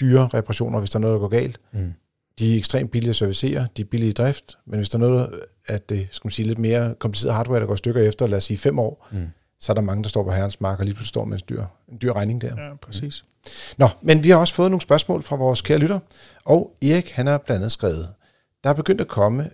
[0.00, 1.60] dyre reparationer, hvis der er noget, der går galt.
[1.72, 1.92] Mm.
[2.38, 5.00] De er ekstremt billige at servicere, de er billige i drift, men hvis der er
[5.00, 8.36] noget, at det skal man sige, lidt mere kompliceret hardware, der går stykker efter, lad
[8.36, 9.28] os sige fem år, mm.
[9.60, 11.44] Så er der mange, der står på herrens mark og lige pludselig står med en
[11.48, 12.62] dyr, en dyr regning der.
[12.62, 13.24] Ja, præcis.
[13.24, 13.50] Mm.
[13.78, 15.98] Nå, men vi har også fået nogle spørgsmål fra vores kære lytter,
[16.44, 18.08] og Erik, han har blandt andet skrevet,
[18.64, 19.50] der er begyndt at komme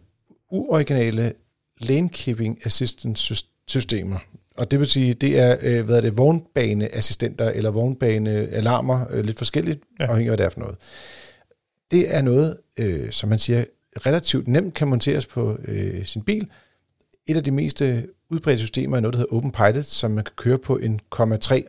[0.50, 1.32] uoriginale
[1.80, 4.18] lane keeping assistance systemer,
[4.56, 9.38] og det vil sige, det er, øh, hvad er det, vognbaneassistenter eller vognbanealarmer, øh, lidt
[9.38, 10.04] forskelligt, ja.
[10.04, 10.76] afhængig af hvad det er for noget.
[11.90, 13.64] Det er noget, øh, som man siger,
[14.06, 16.50] relativt nemt kan monteres på øh, sin bil.
[17.26, 20.34] Et af de mest øh, udbredte systemer er noget, der hedder OpenPilot, som man kan
[20.36, 21.62] køre på en 0,3,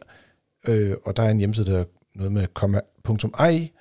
[0.67, 1.85] øh, og der er en hjemmeside, der er
[2.15, 3.71] noget med komma.ai.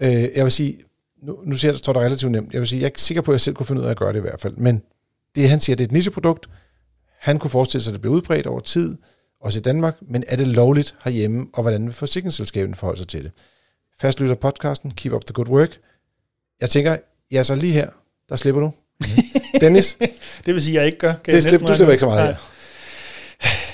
[0.00, 0.78] Øh, jeg vil sige,
[1.22, 2.52] nu, nu siger, det står der relativt nemt.
[2.52, 3.90] Jeg vil sige, jeg er ikke sikker på, at jeg selv kunne finde ud af
[3.90, 4.82] at gøre det i hvert fald, men
[5.34, 6.48] det han siger, det er et nicheprodukt,
[7.18, 8.96] han kunne forestille sig, at det blev udbredt over tid,
[9.40, 13.24] også i Danmark, men er det lovligt herhjemme, og hvordan vil forsikringsselskabet forholde sig til
[13.24, 13.32] det?
[14.00, 15.78] Fastlytter podcasten, keep up the good work.
[16.60, 16.96] Jeg tænker,
[17.30, 17.90] ja, så lige her,
[18.28, 18.72] der slipper du.
[19.60, 19.96] Dennis?
[20.46, 21.14] det vil sige, at jeg ikke gør.
[21.24, 22.34] Kan det slipper, du slipper ikke så meget her.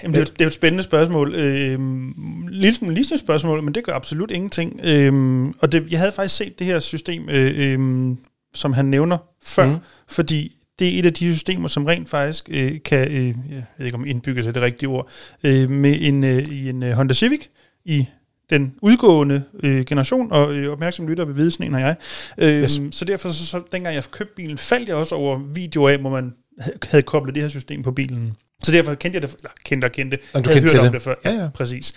[0.03, 1.35] Jamen, det, er det er jo et spændende spørgsmål.
[1.35, 4.81] Øhm, lille lille spørgsmål, men det gør absolut ingenting.
[4.85, 8.18] Øhm, og det, jeg havde faktisk set det her system, øh, øhm,
[8.55, 9.77] som han nævner før, mm.
[10.09, 13.87] fordi det er et af de systemer, som rent faktisk øh, kan, øh, jeg ved
[13.87, 15.09] ikke om indbygge sig det rigtige ord,
[15.45, 17.41] øh, med en, øh, i en øh, Honda Civic
[17.85, 18.07] i
[18.51, 21.97] den udgående øh, generation, og øh, opmærksom lytter ved vide, sådan en har jeg.
[22.38, 22.80] Øh, yes.
[22.90, 26.11] Så derfor, så, så, dengang jeg købte bilen, faldt jeg også over videoer af, hvor
[26.11, 26.34] man
[26.82, 28.36] havde koblet det her system på bilen.
[28.62, 30.92] Så derfor kendte jeg det, eller kendte og kendte, og du kendte til det.
[30.92, 31.14] det før.
[31.24, 31.49] Ja, ja.
[31.55, 31.92] præcis.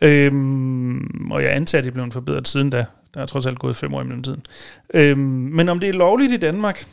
[0.00, 2.84] Øhm, og jeg antager, at det er blevet forbedret siden da.
[3.14, 4.42] Der er trods alt gået fem år i mellemtiden.
[4.94, 6.86] Øhm, men om det er lovligt i Danmark,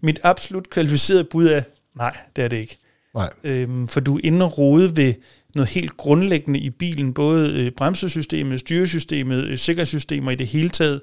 [0.00, 1.62] mit absolut kvalificerede bud er,
[1.96, 2.78] nej, det er det ikke.
[3.14, 3.30] Nej.
[3.44, 5.14] Øhm, for du er inde og rode ved
[5.54, 11.00] noget helt grundlæggende i bilen, både øh, bremsesystemet, styresystemet, øh, sikkerhedssystemer i det hele taget.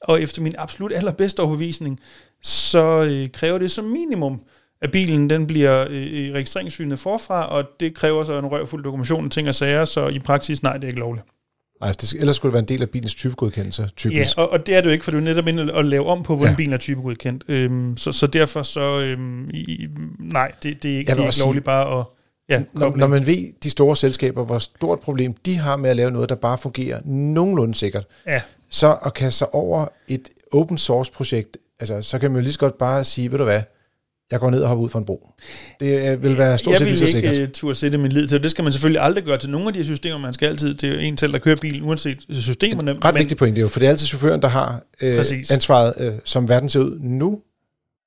[0.00, 2.00] Og efter min absolut allerbedste overbevisning,
[2.42, 4.40] så øh, kræver det som minimum,
[4.82, 9.48] at bilen den bliver øh, registreringssynet forfra, og det kræver så en røvfuld dokumentation, ting
[9.48, 11.26] og sager, så i praksis, nej, det er ikke lovligt.
[11.80, 14.36] Nej, det, ellers skulle det være en del af bilens typegodkendelse, typisk.
[14.36, 16.06] Ja, og, og det er det jo ikke, for du er netop inde at lave
[16.06, 16.56] om på, hvordan ja.
[16.56, 17.44] bilen er typegodkendt.
[17.48, 19.88] Øhm, så, så derfor så, øhm, i,
[20.18, 22.06] nej, det, det er ikke, det er ikke lovligt bare at
[22.52, 25.96] Ja, når, når man ved de store selskaber, hvor stort problem de har med at
[25.96, 28.40] lave noget, der bare fungerer nogenlunde sikkert, Ja,
[28.70, 32.52] så at kaste sig over et open source projekt, altså, så kan man jo lige
[32.52, 33.62] så godt bare sige, ved du hvad,
[34.30, 35.28] jeg går ned og hopper ud for en bro.
[35.80, 37.32] Det øh, vil være stort jeg set lige så vil sikkert.
[37.32, 38.42] ikke uh, turde sætte min lid til.
[38.42, 40.18] Det skal man selvfølgelig aldrig gøre til nogle af de her systemer.
[40.18, 42.96] Man skal altid, det er jo en selv, der kører bilen, uanset systemerne.
[43.04, 45.50] Ret vigtigt point, det er jo, for det er altid chaufføren, der har øh, Præcis.
[45.50, 47.40] ansvaret, øh, som verden ser ud nu.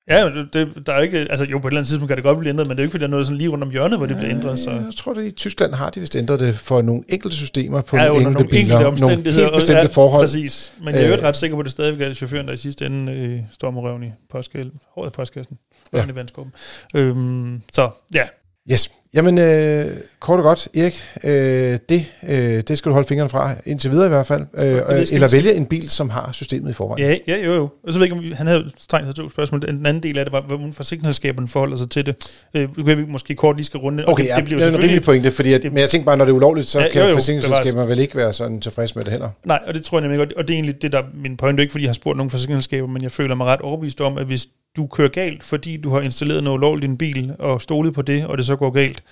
[0.09, 2.23] Ja, det, det, der er ikke, altså jo, på et eller andet tidspunkt kan det
[2.23, 3.63] godt blive ændret, men det er jo ikke, fordi der er noget sådan lige rundt
[3.63, 4.59] om hjørnet, hvor det bliver ændret.
[4.59, 4.71] Så.
[4.71, 7.97] Jeg tror, at i Tyskland har de vist ændret det for nogle enkelte systemer på
[7.97, 8.59] Ja, nogle enkelte nogle biler.
[8.59, 9.45] enkelte Nogle omstændigheder.
[9.45, 10.23] helt bestemte ja, forhold.
[10.23, 10.73] Præcis.
[10.83, 11.23] Men jeg er jo Øh.
[11.23, 13.81] ret sikker på, at det stadigvæk er chaufføren, der i sidste ende øh, står med
[13.81, 14.73] røven i postkassen.
[14.95, 15.57] Håret i postkassen.
[15.93, 15.97] Ja.
[15.97, 16.51] Røven i vandskåben.
[16.95, 18.23] Øhm, så ja,
[18.71, 18.91] Yes.
[19.15, 19.85] Jamen, øh,
[20.19, 24.05] kort og godt, Erik, øh, det, øh, det skal du holde fingrene fra, indtil videre
[24.05, 24.41] i hvert fald.
[24.57, 27.05] Øh, øh, eller vælge en bil, som har systemet i forvejen.
[27.05, 27.69] Ja, ja, jo, jo.
[27.83, 29.61] Og så ved jeg ikke, om han havde strengt to spørgsmål.
[29.61, 32.15] Den anden del af det var, hvordan forsikringsselskaberne forholder sig til det.
[32.53, 34.03] Øh, vi måske kort lige skal runde.
[34.07, 35.89] Okay, det, ja, det bliver det er en rimelig pointe, fordi at, det- men jeg
[35.89, 38.33] tænker bare, når det er ulovligt, så Ja, kan jo, jo, forsikringsselskaber vel ikke være
[38.33, 39.29] sådan tilfreds med det heller.
[39.45, 40.33] Nej, og det tror jeg nemlig godt.
[40.33, 41.61] Og det er egentlig det, der er min pointe.
[41.63, 44.25] Ikke fordi jeg har spurgt nogle forsikringsselskaber, men jeg føler mig ret overbevist om, at
[44.25, 44.47] hvis
[44.77, 48.01] du kører galt, fordi du har installeret noget ulovligt i din bil, og stolet på
[48.01, 49.03] det, og det så går galt,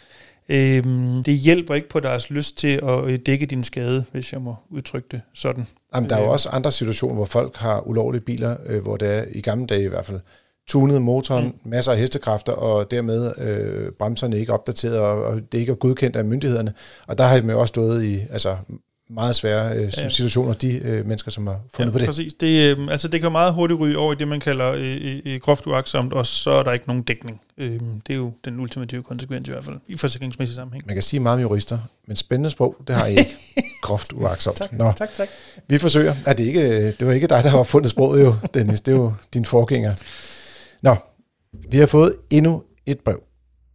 [0.50, 4.42] øhm, det hjælper ikke på deres lyst til at øh, dække din skade, hvis jeg
[4.42, 5.68] må udtrykke det sådan.
[5.96, 6.32] Jamen, der er jo Øh.
[6.32, 9.84] også andre situationer, hvor folk har ulovlige biler, øh, hvor det er i gamle dage
[9.84, 10.20] i hvert fald,
[10.68, 11.70] tunet motoren, mm.
[11.70, 16.16] masser af hestekræfter, og dermed øh, bremserne ikke opdateret, og, og det ikke er godkendt
[16.16, 16.74] af myndighederne.
[17.08, 18.58] Og der har man jo også stået i altså,
[19.10, 20.10] meget svære øh, Ja.
[20.10, 22.08] situationer, de øh, mennesker, som har fundet ja, på det.
[22.08, 22.34] Præcis.
[22.34, 25.40] Det, øh, altså, det kan meget hurtigt ryge over i det, man kalder øh, øh,
[25.40, 27.42] groft uagtsomt, og så er der ikke nogen dækning.
[27.58, 30.84] Øh, det er jo den ultimative konsekvens i hvert fald, i forsikringsmæssig sammenhæng.
[30.88, 33.38] Man kan sige meget om jurister, men spændende sprog, det har I ikke.
[33.82, 34.58] Groft uagtsomt.
[34.58, 35.28] Tak, Nå, tak, tak.
[35.68, 36.16] vi forsøger.
[36.26, 38.82] Er det, ikke, det var ikke dig, der har fundet sproget jo, Dennis.
[38.82, 39.96] Det er jo din forgænger.
[40.82, 40.96] Nå,
[41.72, 43.24] vi har fået endnu et brev,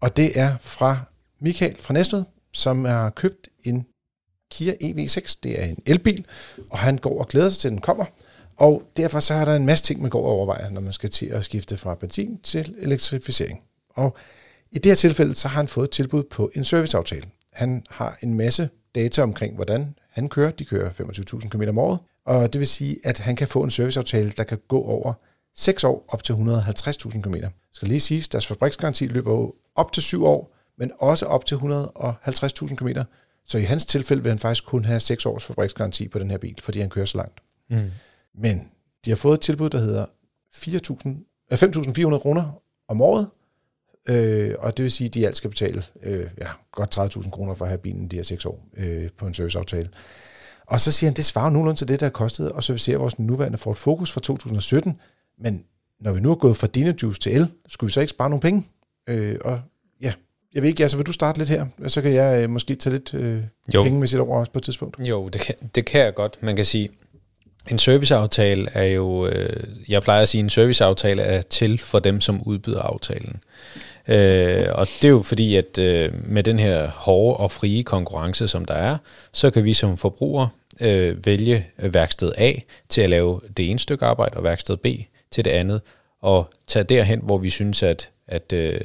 [0.00, 0.98] og det er fra
[1.40, 3.86] Michael fra Næstved, som har købt en
[4.50, 5.38] Kia EV6.
[5.42, 6.26] Det er en elbil,
[6.70, 8.04] og han går og glæder sig til, at den kommer.
[8.56, 11.10] Og derfor så er der en masse ting, man går og overvejer, når man skal
[11.10, 13.60] til at skifte fra benzin til elektrificering.
[13.90, 14.16] Og
[14.70, 17.24] i det her tilfælde, så har han fået et tilbud på en serviceaftale.
[17.52, 20.50] Han har en masse data omkring, hvordan han kører.
[20.50, 21.98] De kører 25.000 km om året.
[22.24, 25.12] Og det vil sige, at han kan få en serviceaftale, der kan gå over
[25.56, 27.34] 6 år op til 150.000 km.
[27.72, 31.54] Skal lige sige, at deres fabriksgaranti løber op til 7 år, men også op til
[31.54, 32.88] 150.000 km.
[33.48, 36.38] Så i hans tilfælde vil han faktisk kun have 6 års fabriksgaranti på den her
[36.38, 37.40] bil, fordi han kører så langt.
[37.70, 37.90] Mm.
[38.34, 38.68] Men
[39.04, 40.06] de har fået et tilbud, der hedder
[40.54, 41.08] 4.000
[41.52, 43.28] øh, 5.400 kroner om året,
[44.08, 47.54] øh, og det vil sige, at de alt skal betale øh, ja, godt 30.000 kroner
[47.54, 49.88] for at have bilen de her 6 år øh, på en serviceaftale.
[50.66, 53.18] Og så siger han, det svarer nogenlunde til det, der har kostet at servicere vores
[53.18, 55.00] nuværende Ford Focus fra 2017,
[55.38, 55.64] men
[56.00, 58.30] når vi nu er gået fra Dino Juice til el, skulle vi så ikke spare
[58.30, 58.66] nogle penge?
[59.08, 59.60] Øh, og
[60.54, 61.66] jeg ved ikke, altså vil du starte lidt her?
[61.86, 63.42] Så kan jeg øh, måske tage lidt øh,
[63.74, 63.82] Jo.
[63.82, 65.00] pengemæssigt over også på et tidspunkt.
[65.00, 66.38] Jo, det kan, det kan jeg godt.
[66.42, 66.88] Man kan sige,
[67.70, 72.20] en serviceaftale er jo, øh, jeg plejer at sige, en serviceaftale er til for dem,
[72.20, 73.40] som udbyder aftalen.
[74.08, 78.48] Øh, og det er jo fordi, at øh, med den her hårde og frie konkurrence,
[78.48, 78.98] som der er,
[79.32, 80.48] så kan vi som forbrugere
[80.80, 82.52] øh, vælge værksted A
[82.88, 84.86] til at lave det ene stykke arbejde, og værksted B
[85.30, 85.80] til det andet,
[86.22, 88.80] og tage derhen, hvor vi synes, at, at øh,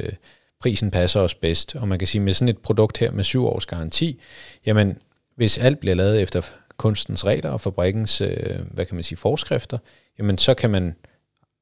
[0.64, 1.76] prisen passer os bedst.
[1.76, 4.20] Og man kan sige, med sådan et produkt her med syv års garanti,
[4.66, 4.98] jamen
[5.36, 6.42] hvis alt bliver lavet efter
[6.78, 9.78] kunstens regler og fabrikkens, øh, hvad kan man sige, forskrifter,
[10.20, 10.96] jamen så kan man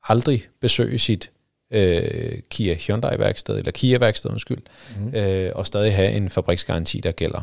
[0.03, 1.31] aldrig besøge sit
[1.73, 4.61] øh, Kia Hyundai-værksted, eller Kia-værksted, undskyld,
[4.99, 5.15] mm.
[5.15, 7.41] øh, og stadig have en fabriksgaranti, der gælder.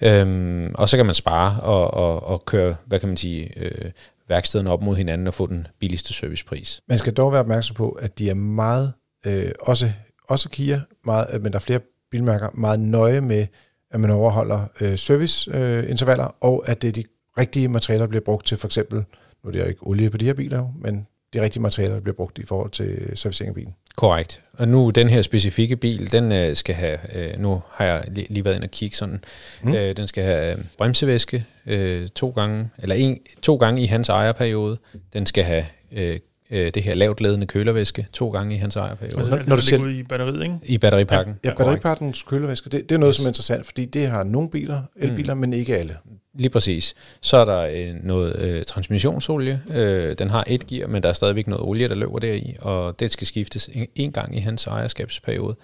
[0.00, 3.90] Øhm, og så kan man spare og, og, og køre, hvad kan man sige, øh,
[4.28, 6.80] værkstederne op mod hinanden og få den billigste servicepris.
[6.88, 8.92] Man skal dog være opmærksom på, at de er meget,
[9.26, 9.92] øh, også,
[10.32, 11.80] også Kia, meget, men der er flere
[12.10, 13.46] bilmærker, meget nøje med,
[13.90, 17.04] at man overholder øh, serviceintervaller, øh, og at det er de
[17.38, 19.04] rigtige materialer, der bliver brugt til for eksempel,
[19.44, 22.00] nu er det jo ikke olie på de her biler, men de rigtige materialer, der
[22.00, 23.74] bliver brugt i forhold til servicering af bilen.
[23.96, 24.40] Korrekt.
[24.52, 28.26] Og nu den her specifikke bil, den øh, skal have, øh, nu har jeg lige,
[28.30, 29.24] lige været inde og kigge sådan,
[29.62, 29.74] mm.
[29.74, 34.08] øh, den skal have øh, bremsevæske øh, to gange, eller en, to gange i hans
[34.08, 34.78] ejerperiode.
[35.12, 36.18] Den skal have øh,
[36.52, 39.18] øh, det her lavt ledende kølervæske to gange i hans ejerperiode.
[39.18, 40.58] Altså, når- når, du ud i batteriet, ikke?
[40.64, 41.34] I batteripakken.
[41.34, 41.58] Ja, Korrekt.
[41.58, 45.34] batteripartens kølevæske, det, det er noget, som er interessant, fordi det har nogle biler, elbiler,
[45.34, 45.40] mm.
[45.40, 45.96] men ikke alle.
[46.34, 46.94] Lige præcis.
[47.20, 49.62] Så er der øh, noget øh, transmissionsolie.
[49.70, 53.00] Øh, den har et gear, men der er stadigvæk noget olie, der løber deri, og
[53.00, 55.56] det skal skiftes en, en gang i hans ejerskabsperiode.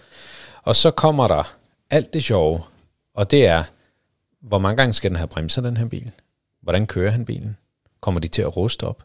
[0.62, 1.56] Og så kommer der
[1.90, 2.60] alt det sjove,
[3.14, 3.64] og det er,
[4.42, 6.10] hvor mange gange skal den have bremser, den her bil?
[6.62, 7.56] Hvordan kører han bilen?
[8.00, 9.02] Kommer de til at ruste op?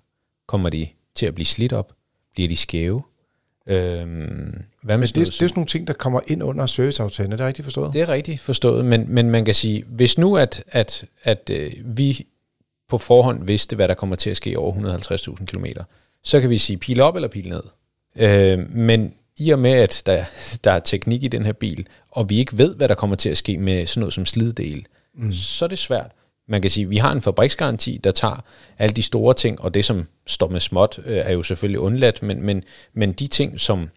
[0.47, 1.93] Kommer de til at blive slidt op?
[2.33, 3.03] Bliver de skæve?
[3.67, 7.31] Øhm, hvad med det, det er sådan nogle ting, der kommer ind under serviceaftalen.
[7.31, 7.93] Er det rigtigt forstået?
[7.93, 11.71] Det er rigtigt forstået, men, men man kan sige, hvis nu at, at, at øh,
[11.85, 12.27] vi
[12.89, 14.73] på forhånd vidste, hvad der kommer til at ske over
[15.39, 15.65] 150.000 km,
[16.23, 17.63] så kan vi sige pil op eller pil ned.
[18.15, 20.25] Øh, men i og med, at der,
[20.63, 23.29] der er teknik i den her bil, og vi ikke ved, hvad der kommer til
[23.29, 24.85] at ske med sådan noget som sliddel,
[25.15, 25.33] mm.
[25.33, 26.11] så er det svært.
[26.47, 28.43] Man kan sige, at vi har en fabriksgaranti, der tager
[28.77, 32.23] alle de store ting, og det, som står med småt, øh, er jo selvfølgelig undladt,
[32.23, 32.63] men, men,
[32.93, 33.89] men de ting, som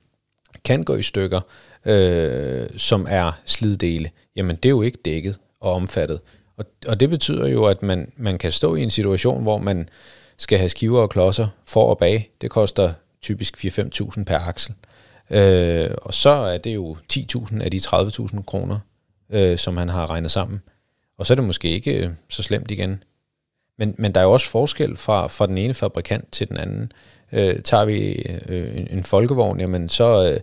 [0.65, 1.41] kan gå i stykker,
[1.85, 6.21] øh, som er sliddele, jamen det er jo ikke dækket og omfattet.
[6.57, 9.89] Og, og det betyder jo, at man, man kan stå i en situation, hvor man
[10.37, 12.31] skal have skiver og klodser for og bag.
[12.41, 12.93] Det koster
[13.23, 14.75] typisk 4-5.000 per aksel.
[15.31, 18.79] Øh, og så er det jo 10.000 af de 30.000 kroner,
[19.31, 20.63] øh, som han har regnet sammen.
[21.19, 23.03] Og så er det måske ikke øh, så slemt igen.
[23.79, 26.93] Men, men der er jo også forskel fra, fra den ene fabrikant til den anden.
[27.33, 30.41] Øh, tager vi øh, en, en folkevogn, jamen så, øh,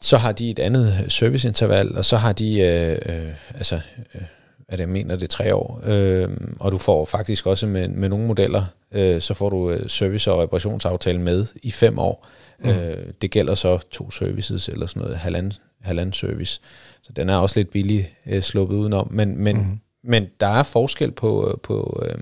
[0.00, 3.80] så har de et andet serviceinterval, og så har de, øh, øh, altså,
[4.14, 4.22] øh,
[4.68, 5.80] hvad det, jeg mener, det er tre år.
[5.84, 6.28] Øh,
[6.60, 10.30] og du får faktisk også med, med nogle modeller, øh, så får du øh, service-
[10.30, 12.26] og reparationsaftale med i fem år.
[12.58, 12.70] Mm.
[12.70, 15.52] Øh, det gælder så to services eller sådan noget, halvanden,
[15.82, 16.60] halvanden service.
[17.02, 19.08] Så den er også lidt billig øh, sluppet udenom.
[19.10, 19.80] Men, men, mm.
[20.02, 22.18] men der er forskel på, på, øh,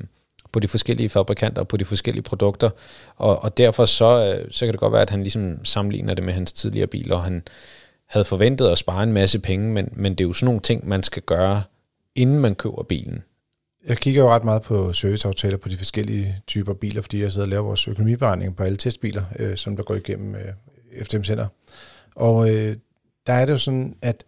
[0.53, 2.71] på de forskellige fabrikanter og på de forskellige produkter.
[3.17, 6.25] Og, og derfor så, øh, så kan det godt være, at han ligesom sammenligner det
[6.25, 7.43] med hans tidligere biler, og han
[8.07, 10.89] havde forventet at spare en masse penge, men, men det er jo sådan nogle ting,
[10.89, 11.63] man skal gøre,
[12.15, 13.23] inden man køber bilen.
[13.89, 17.47] Jeg kigger jo ret meget på serviceaftaler på de forskellige typer biler, fordi jeg sidder
[17.47, 21.47] og laver vores økonomiberegning på alle testbiler, øh, som der går igennem øh, FDM Center.
[22.17, 22.77] Og øh,
[23.27, 24.25] der er det jo sådan, at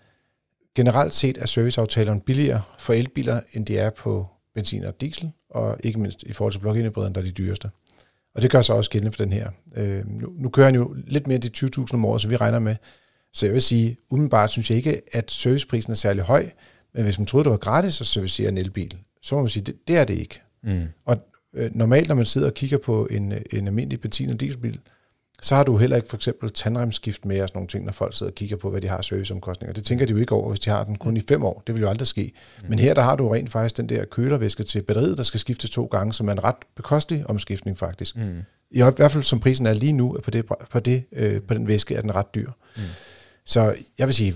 [0.75, 5.77] generelt set er serviceaftalerne billigere for elbiler, end de er på benzin og diesel, og
[5.85, 7.71] ikke mindst i forhold til plug-in hybriderne, der er de dyreste.
[8.35, 9.51] Og det gør sig også gældende for den her.
[9.77, 12.37] Øh, nu, nu kører han jo lidt mere end de 20.000 om året, som vi
[12.37, 12.77] regner med.
[13.33, 16.51] Så jeg vil sige, umiddelbart synes jeg ikke, at serviceprisen er særlig høj,
[16.95, 19.63] men hvis man troede, det var gratis at servicere en elbil, så må man sige,
[19.63, 20.43] det, det er det ikke.
[20.63, 20.85] Mm.
[21.05, 21.17] Og
[21.55, 24.81] øh, normalt, når man sidder og kigger på en, en almindelig benzin- og dieselbil,
[25.43, 28.15] så har du heller ikke for eksempel tandremskift med og sådan nogle ting, når folk
[28.15, 29.73] sidder og kigger på, hvad de har serviceomkostninger.
[29.73, 31.63] Det tænker de jo ikke over, hvis de har den kun i fem år.
[31.67, 32.33] Det vil jo aldrig ske.
[32.63, 32.69] Mm.
[32.69, 35.71] Men her der har du rent faktisk den der kølervæske til batteriet, der skal skiftes
[35.71, 38.17] to gange, som er en ret bekostelig omskiftning faktisk.
[38.17, 38.39] Mm.
[38.71, 41.67] I hvert fald som prisen er lige nu, på, det, på, det, øh, på den
[41.67, 42.51] væske er den ret dyr.
[42.77, 42.83] Mm.
[43.45, 44.35] Så jeg vil sige,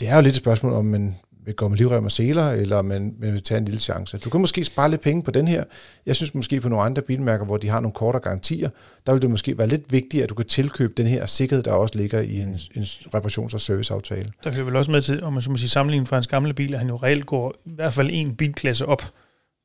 [0.00, 1.16] det er jo lidt et spørgsmål, om man
[1.50, 4.18] vil gå med livrem og seler, eller man, man vil tage en lille chance.
[4.18, 5.64] Du kan måske spare lidt penge på den her.
[6.06, 8.70] Jeg synes måske på nogle andre bilmærker, hvor de har nogle kortere garantier,
[9.06, 11.72] der vil det måske være lidt vigtigt, at du kan tilkøbe den her sikkerhed, der
[11.72, 14.28] også ligger i en, en reparations- og serviceaftale.
[14.44, 16.54] Der hører vel også med til, om man så må sige, sammenligning fra hans gamle
[16.54, 19.02] bil, at han jo reelt går i hvert fald en bilklasse op.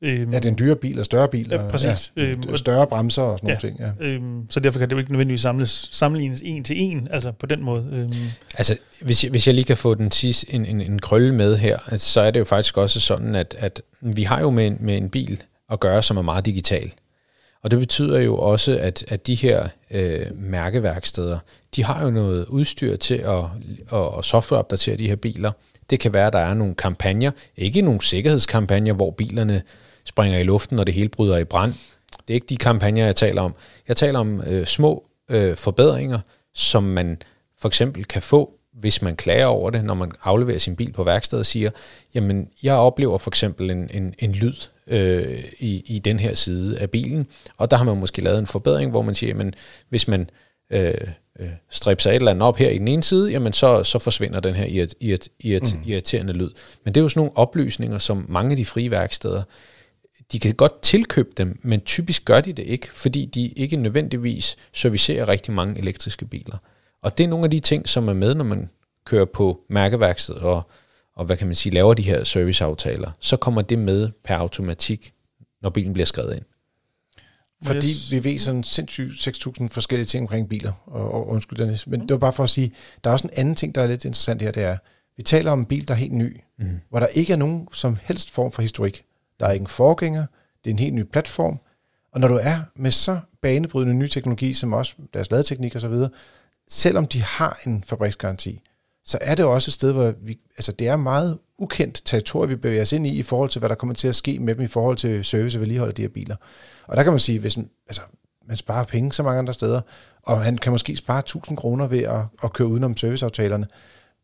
[0.02, 1.48] Øhm, ja, det er en dyre bil og større bil.
[1.52, 2.14] Ja, præcis.
[2.18, 3.98] Ja, øhm, større bremser og sådan ja, nogle ting.
[4.02, 4.08] Ja.
[4.08, 7.46] Øhm, så derfor kan det jo ikke nødvendigvis samles, sammenlignes en til en, altså på
[7.46, 7.88] den måde.
[7.92, 8.12] Øhm.
[8.58, 11.58] Altså, hvis jeg, hvis jeg lige kan få den sidste, en, en, en krølle med
[11.58, 14.72] her, altså, så er det jo faktisk også sådan, at, at vi har jo med,
[14.72, 16.94] med en bil at gøre, som er meget digital.
[17.64, 21.40] Og det betyder jo også, at, at de her øh, mærkeværksteder,
[21.76, 23.44] de har jo noget udstyr til at,
[23.94, 25.52] at, at softwareopdatere de her biler.
[25.90, 29.62] Det kan være, at der er nogle kampagner, ikke nogle sikkerhedskampagner, hvor bilerne
[30.06, 31.74] springer i luften, og det hele bryder i brand.
[32.28, 33.56] Det er ikke de kampagner, jeg taler om.
[33.88, 36.20] Jeg taler om øh, små øh, forbedringer,
[36.54, 37.18] som man
[37.60, 41.04] for eksempel kan få, hvis man klager over det, når man afleverer sin bil på
[41.04, 41.70] værkstedet og siger,
[42.16, 44.54] jamen, jeg oplever for eksempel en, en, en lyd
[44.88, 47.28] øh, i, i den her side af bilen,
[47.58, 49.54] og der har man måske lavet en forbedring, hvor man siger, jamen,
[49.90, 50.30] hvis man
[50.70, 50.94] øh,
[51.40, 54.40] øh, stripser et eller andet op her i den ene side, jamen så, så forsvinder
[54.40, 55.82] den her irrit, irrit, irrit, mm.
[55.86, 56.50] irriterende lyd.
[56.84, 59.44] Men det er jo sådan nogle oplysninger, som mange af de frie værksteder,
[60.32, 64.56] de kan godt tilkøbe dem, men typisk gør de det ikke, fordi de ikke nødvendigvis
[64.74, 66.58] servicerer rigtig mange elektriske biler.
[67.02, 68.70] Og det er nogle af de ting, som er med, når man
[69.06, 70.70] kører på mærkeværksted og,
[71.16, 75.14] og hvad kan man sige, laver de her serviceaftaler, så kommer det med per automatik,
[75.62, 76.46] når bilen bliver skrevet ind.
[77.64, 82.02] Fordi vi ved sådan sindssygt 6.000 forskellige ting omkring biler, og, og undskyld Dennis, men
[82.02, 82.72] det var bare for at sige,
[83.04, 84.78] der er også en anden ting, der er lidt interessant her, det er,
[85.18, 86.80] vi taler om en bil, der er helt ny, mm.
[86.90, 89.04] hvor der ikke er nogen som helst form for historik.
[89.40, 90.26] Der er ikke en forgænger,
[90.64, 91.60] det er en helt ny platform,
[92.12, 95.88] og når du er med så banebrydende ny teknologi, som også deres ladeteknik og så
[95.88, 96.10] videre,
[96.68, 98.62] selvom de har en fabriksgaranti,
[99.06, 102.56] så er det også et sted, hvor vi, altså det er meget ukendt territorium, vi
[102.56, 104.64] bevæger os ind i, i forhold til, hvad der kommer til at ske med dem,
[104.64, 106.36] i forhold til service og vedligehold af de her biler.
[106.88, 108.02] Og der kan man sige, hvis man, altså,
[108.48, 109.82] man sparer penge så mange andre steder,
[110.24, 113.68] og han kan måske spare 1000 kroner ved at, at køre udenom serviceaftalerne,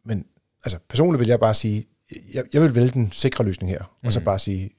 [0.06, 0.26] men
[0.64, 1.86] altså personligt vil jeg bare sige,
[2.34, 4.08] jeg, jeg vil vælge den sikre løsning her, mm.
[4.08, 4.70] og så bare sige,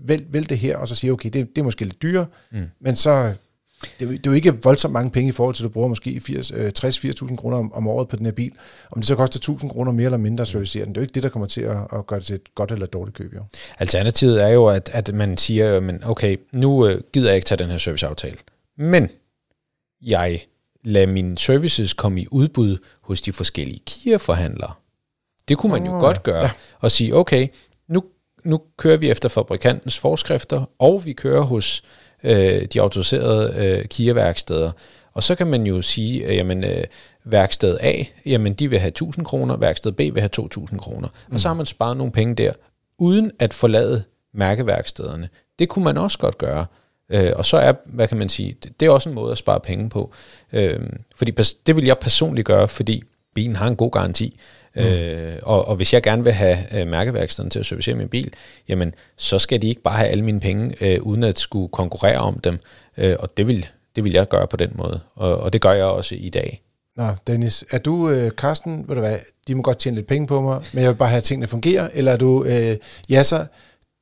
[0.00, 2.64] vælg, vælg det her, og så sige, okay, det, det er måske lidt dyrere, mm.
[2.80, 3.34] men så
[3.82, 5.72] Det er, jo, det er jo ikke voldsomt mange penge i forhold til, at du
[5.72, 8.52] bruger måske 80, øh, 60-80.000 kroner om, om året på den her bil.
[8.90, 11.04] Om det så koster 1.000 kroner mere eller mindre at servicere den, det er jo
[11.04, 13.16] ikke det, der kommer til at, at gøre det til et godt eller et dårligt
[13.16, 13.34] køb.
[13.34, 13.40] Jo.
[13.78, 17.58] Alternativet er jo, at, at man siger, men okay, nu øh, gider jeg ikke tage
[17.58, 18.36] den her serviceaftale.
[18.78, 19.08] Men
[20.02, 20.40] jeg
[20.84, 24.72] lader mine services komme i udbud hos de forskellige Kia-forhandlere.
[25.48, 26.42] Det kunne man jo Åh, godt gøre.
[26.42, 26.50] ja.
[26.80, 27.48] Og sige, okay,
[28.44, 31.82] nu, kører vi efter fabrikantens forskrifter, og vi kører hos
[32.24, 34.72] øh, de autoriserede øh, Kia-værksteder.
[35.12, 36.84] Og så kan man jo sige, at jamen, øh,
[37.24, 41.08] værksted A, jamen, de vil have 1000 kroner, værksted B vil have 2000 kroner.
[41.32, 42.52] Og så har man sparet nogle penge der,
[42.98, 44.02] uden at forlade
[44.34, 45.28] mærkeværkstederne.
[45.58, 46.66] Det kunne man også godt gøre.
[47.10, 49.38] Øh, og så er, hvad kan man sige, det, det er også en måde at
[49.38, 50.12] spare penge på.
[50.52, 50.80] Øh,
[51.16, 51.30] fordi
[51.66, 53.02] det vil jeg personligt gøre, fordi
[53.34, 54.38] bilen har en god garanti.
[54.76, 54.82] Mm.
[54.82, 58.32] Øh, og, og hvis jeg gerne vil have øh, mærkeværkstederne til at servicere min bil,
[58.68, 62.18] jamen så skal de ikke bare have alle mine penge, øh, uden at skulle konkurrere
[62.18, 62.58] om dem.
[62.96, 63.66] Øh, og det vil,
[63.96, 65.00] det vil jeg gøre på den måde.
[65.14, 66.62] Og, og det gør jeg også i dag.
[66.96, 69.18] Nå, Dennis, er du, øh, Karsten, ved du hvad,
[69.48, 71.46] de må godt tjene lidt penge på mig, men jeg vil bare have, at tingene
[71.46, 72.76] fungerer, eller er du, øh,
[73.08, 73.46] ja så,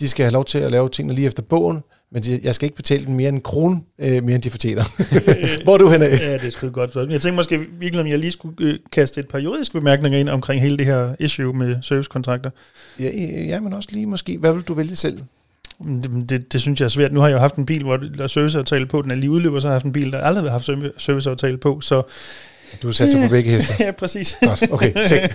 [0.00, 1.82] de skal have lov til at lave tingene lige efter bogen,
[2.12, 4.50] men de, jeg skal ikke betale dem mere end en krone, øh, mere end de
[4.50, 4.84] fortjener.
[5.64, 6.18] Hvor er du henne af?
[6.20, 6.92] Ja, det er sgu godt.
[6.92, 10.18] Så Jeg tænkte måske virkelig, om jeg lige skulle øh, kaste et par juridiske bemærkninger
[10.18, 12.50] ind omkring hele det her issue med servicekontrakter.
[13.00, 13.10] Ja,
[13.46, 15.18] ja, men også lige måske, hvad vil du vælge selv?
[15.84, 17.12] Det, det, det synes jeg er svært.
[17.12, 19.02] Nu har jeg jo haft en bil, hvor der er serviceaftale på.
[19.02, 20.92] Den er lige udløber, så har jeg haft en bil, der aldrig har haft serv-
[20.98, 21.80] serviceaftale på.
[21.80, 22.02] Så
[22.82, 23.74] Du har sat sig på begge heste.
[23.84, 24.36] ja, præcis.
[24.42, 25.34] Godt, okay, tjek.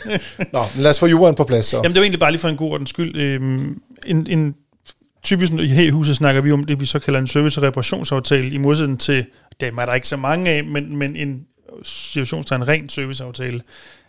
[0.54, 1.78] Nå, men lad os få jorden på plads så.
[1.78, 3.18] Jamen, det var egentlig bare lige for en god ordens skyld.
[3.18, 4.56] Øhm, en, en
[5.24, 8.50] typisk her i huset snakker vi om det, vi så kalder en service- og reparationsaftale,
[8.52, 9.26] i modsætning til,
[9.60, 11.46] dem er der ikke så mange af, men, men en
[11.84, 13.62] situationstegn ren serviceaftale.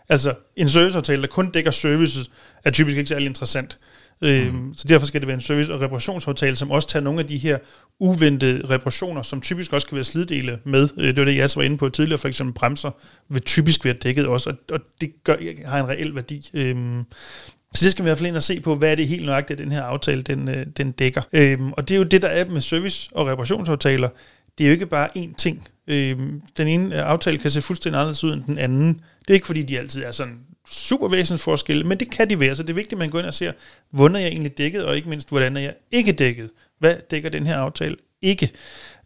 [0.09, 2.29] Altså, en serviceaftale, der kun dækker services,
[2.63, 3.79] er typisk ikke særlig interessant.
[4.21, 7.27] Øhm, Så derfor skal det være en service- og reparationsaftale, som også tager nogle af
[7.27, 7.57] de her
[7.99, 10.89] uventede reparationer, som typisk også kan være slidele med.
[10.97, 12.91] Øh, Det var det, jeg også var inde på tidligere, for eksempel bremser,
[13.29, 15.35] vil typisk være dækket også, og, og det gør,
[15.65, 16.49] har en reel værdi.
[16.53, 17.03] Øhm,
[17.77, 19.25] så det skal vi i hvert fald ind og se på, hvad er det helt
[19.25, 21.21] nøjagtigt, at den her aftale den, øh, den dækker.
[21.33, 24.09] Øhm, og det er jo det, der er med service- og reparationsaftaler.
[24.57, 25.67] Det er jo ikke bare én ting.
[25.87, 28.93] Øhm, den ene øh, aftale kan se fuldstændig anderledes ud end den anden.
[29.19, 30.39] Det er ikke, fordi de altid er sådan
[30.71, 32.55] super væsensforskelle, men det kan de være.
[32.55, 33.51] Så det er vigtigt, at man går ind og ser,
[33.91, 36.49] hvordan er jeg egentlig dækket, og ikke mindst, hvordan er jeg ikke dækket.
[36.79, 38.51] Hvad dækker den her aftale ikke?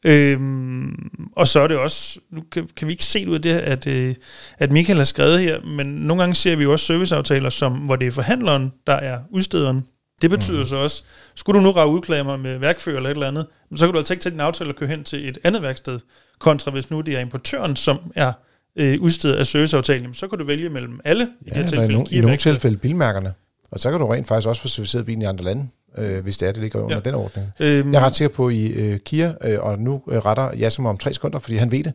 [0.03, 3.49] Øhm, og så er det også, nu kan, kan vi ikke se ud af det,
[3.49, 4.15] at, øh,
[4.57, 7.95] at Michael har skrevet her, men nogle gange ser vi jo også serviceaftaler, som, hvor
[7.95, 9.85] det er forhandleren, der er udstederen.
[10.21, 10.65] Det betyder mm.
[10.65, 11.03] så også,
[11.35, 13.45] skulle du nu rage udklager med værkfører eller et eller andet,
[13.75, 15.99] så kan du altså ikke tage din aftale og køre hen til et andet værksted,
[16.39, 18.33] kontra hvis nu det er importøren, som er
[18.75, 21.83] øh, udstedet af serviceaftalen, så kan du vælge mellem alle, i det her Ja, eller
[21.83, 23.33] i, tilfælde no, i nogle tilfælde bilmærkerne.
[23.71, 26.37] Og så kan du rent faktisk også få serviceret bilen i andre lande, øh, hvis
[26.37, 27.01] det er, det ligger under Ja.
[27.01, 27.47] den ordning.
[27.59, 30.81] Øhm, Jeg er ret sikker på i øh, Kia, øh, og nu øh, retter Jasser
[30.81, 31.93] mig om tre sekunder, fordi han ved det.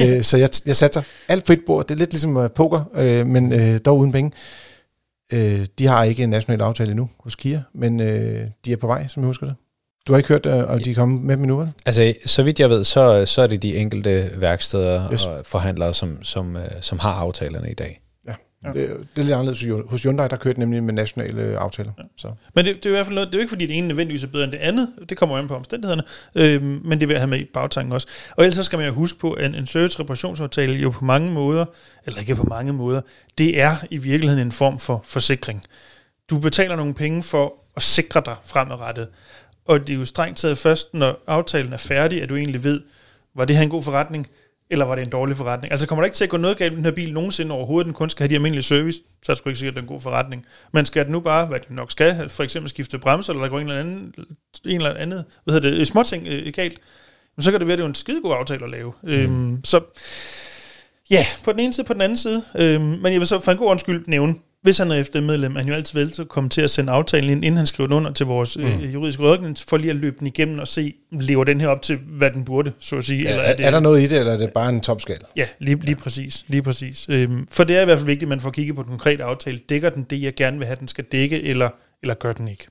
[0.00, 1.86] øh, så jeg, jeg satser alt frit bord.
[1.86, 4.32] Det er lidt ligesom øh, poker, øh, men øh, dog uden penge.
[5.32, 8.86] Øh, de har ikke en national aftale endnu hos Kia, men øh, de er på
[8.86, 9.54] vej, som jeg husker det.
[10.06, 11.68] Du har ikke hørt, øh, om de er kommet med dem endnu?
[11.86, 15.20] Altså, så vidt jeg ved, så, så er det de enkelte værksteder Yes.
[15.20, 15.26] yes.
[15.26, 18.00] og forhandlere, som, som, øh, som har aftalerne i dag.
[18.64, 18.72] Ja.
[18.72, 21.92] Det, det er lidt anderledes hos Hyundai, der kørte nemlig med nationale aftaler.
[22.16, 22.32] Så.
[22.54, 23.88] Men det, det, er i hvert fald noget, det er jo ikke, fordi det ene
[23.88, 24.88] nødvendigvis er bedre end det andet.
[25.08, 26.02] Det kommer jo an på omstændighederne.
[26.34, 28.06] Øhm, men det vil jeg have med i bagtanken også.
[28.36, 31.04] Og ellers så skal man jo huske på, at en, en service reparationsaftale jo på
[31.04, 31.64] mange måder,
[32.06, 33.00] eller ikke på mange måder,
[33.38, 35.62] det er i virkeligheden en form for forsikring.
[36.30, 39.08] Du betaler nogle penge for at sikre dig fremadrettet.
[39.64, 42.80] Og det er jo strengt taget først, når aftalen er færdig, at du egentlig ved,
[43.34, 44.28] var det her en god forretning,
[44.70, 45.72] eller var det en dårlig forretning?
[45.72, 47.86] Altså kommer der ikke til at gå noget galt med den her bil nogensinde overhovedet,
[47.86, 49.80] den kun skal have de almindelige service, så er det sgu ikke sikkert, at det
[49.80, 50.46] er en god forretning.
[50.72, 53.50] Men skal den nu bare, hvad det nok skal, for eksempel skifte bremser, eller der
[53.50, 54.14] går en eller anden,
[54.66, 56.78] en eller anden hvad hedder det, småting øh, galt,
[57.36, 58.92] men så kan det være, at det er en skidegod aftale at lave.
[59.02, 59.08] Mm.
[59.10, 59.80] Øhm, så
[61.10, 62.42] ja, på den ene side, på den anden side.
[62.58, 64.34] Øhm, men jeg vil så for en god undskyld nævne,
[64.64, 67.30] hvis han er FD-medlem, er han jo altid vel at komme til at sende aftalen
[67.30, 68.64] ind, inden han skriver den under til vores mm.
[68.64, 71.82] øh, juridiske rådgivning, for lige at løbe den igennem og se, lever den her op
[71.82, 73.22] til, hvad den burde, så at sige.
[73.22, 75.18] Ja, er, er der noget i det, eller er det bare en topskal?
[75.36, 76.44] Ja, lige, lige præcis.
[76.48, 77.06] Lige præcis.
[77.08, 79.24] Øhm, for det er i hvert fald vigtigt, at man får kigget på den konkrete
[79.24, 79.60] aftale.
[79.68, 81.70] Dækker den det, jeg gerne vil have, den skal dække, eller,
[82.02, 82.66] eller gør den ikke?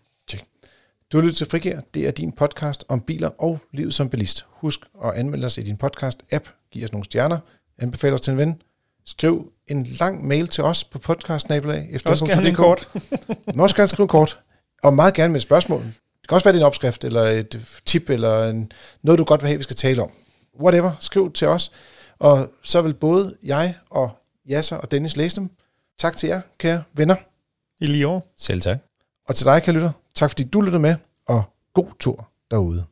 [1.14, 1.80] Du har lyttet til Frigær.
[1.94, 4.46] Det er din podcast om biler og livet som bilist.
[4.50, 6.70] Husk at anmelde os i din podcast-app.
[6.72, 7.38] Giv os nogle stjerner.
[7.80, 8.62] Anbefal os til en ven.
[9.06, 11.89] Skriv en lang mail til os på podcastnabelag.
[12.06, 12.89] Også gerne en kort.
[13.30, 14.39] Du må også gerne skrive en kort.
[14.84, 15.82] Og meget gerne med et spørgsmål.
[15.82, 18.72] Det kan også være, det en opskrift, eller et tip, eller en,
[19.04, 20.12] noget, du godt vil have, vi skal tale om.
[20.60, 20.91] Whatever.
[20.99, 21.72] Skriv til os.
[22.20, 24.12] Og så vil både jeg og
[24.49, 25.49] Jasser og Dennis læse dem.
[25.99, 27.16] Tak til jer, kære venner.
[27.82, 28.34] I lige år.
[28.38, 28.78] Selv tak.
[29.28, 29.91] Og til dig, kære lytter.
[30.16, 30.95] Tak fordi du lyttede med,
[31.28, 31.43] og
[31.74, 32.86] god tur derude.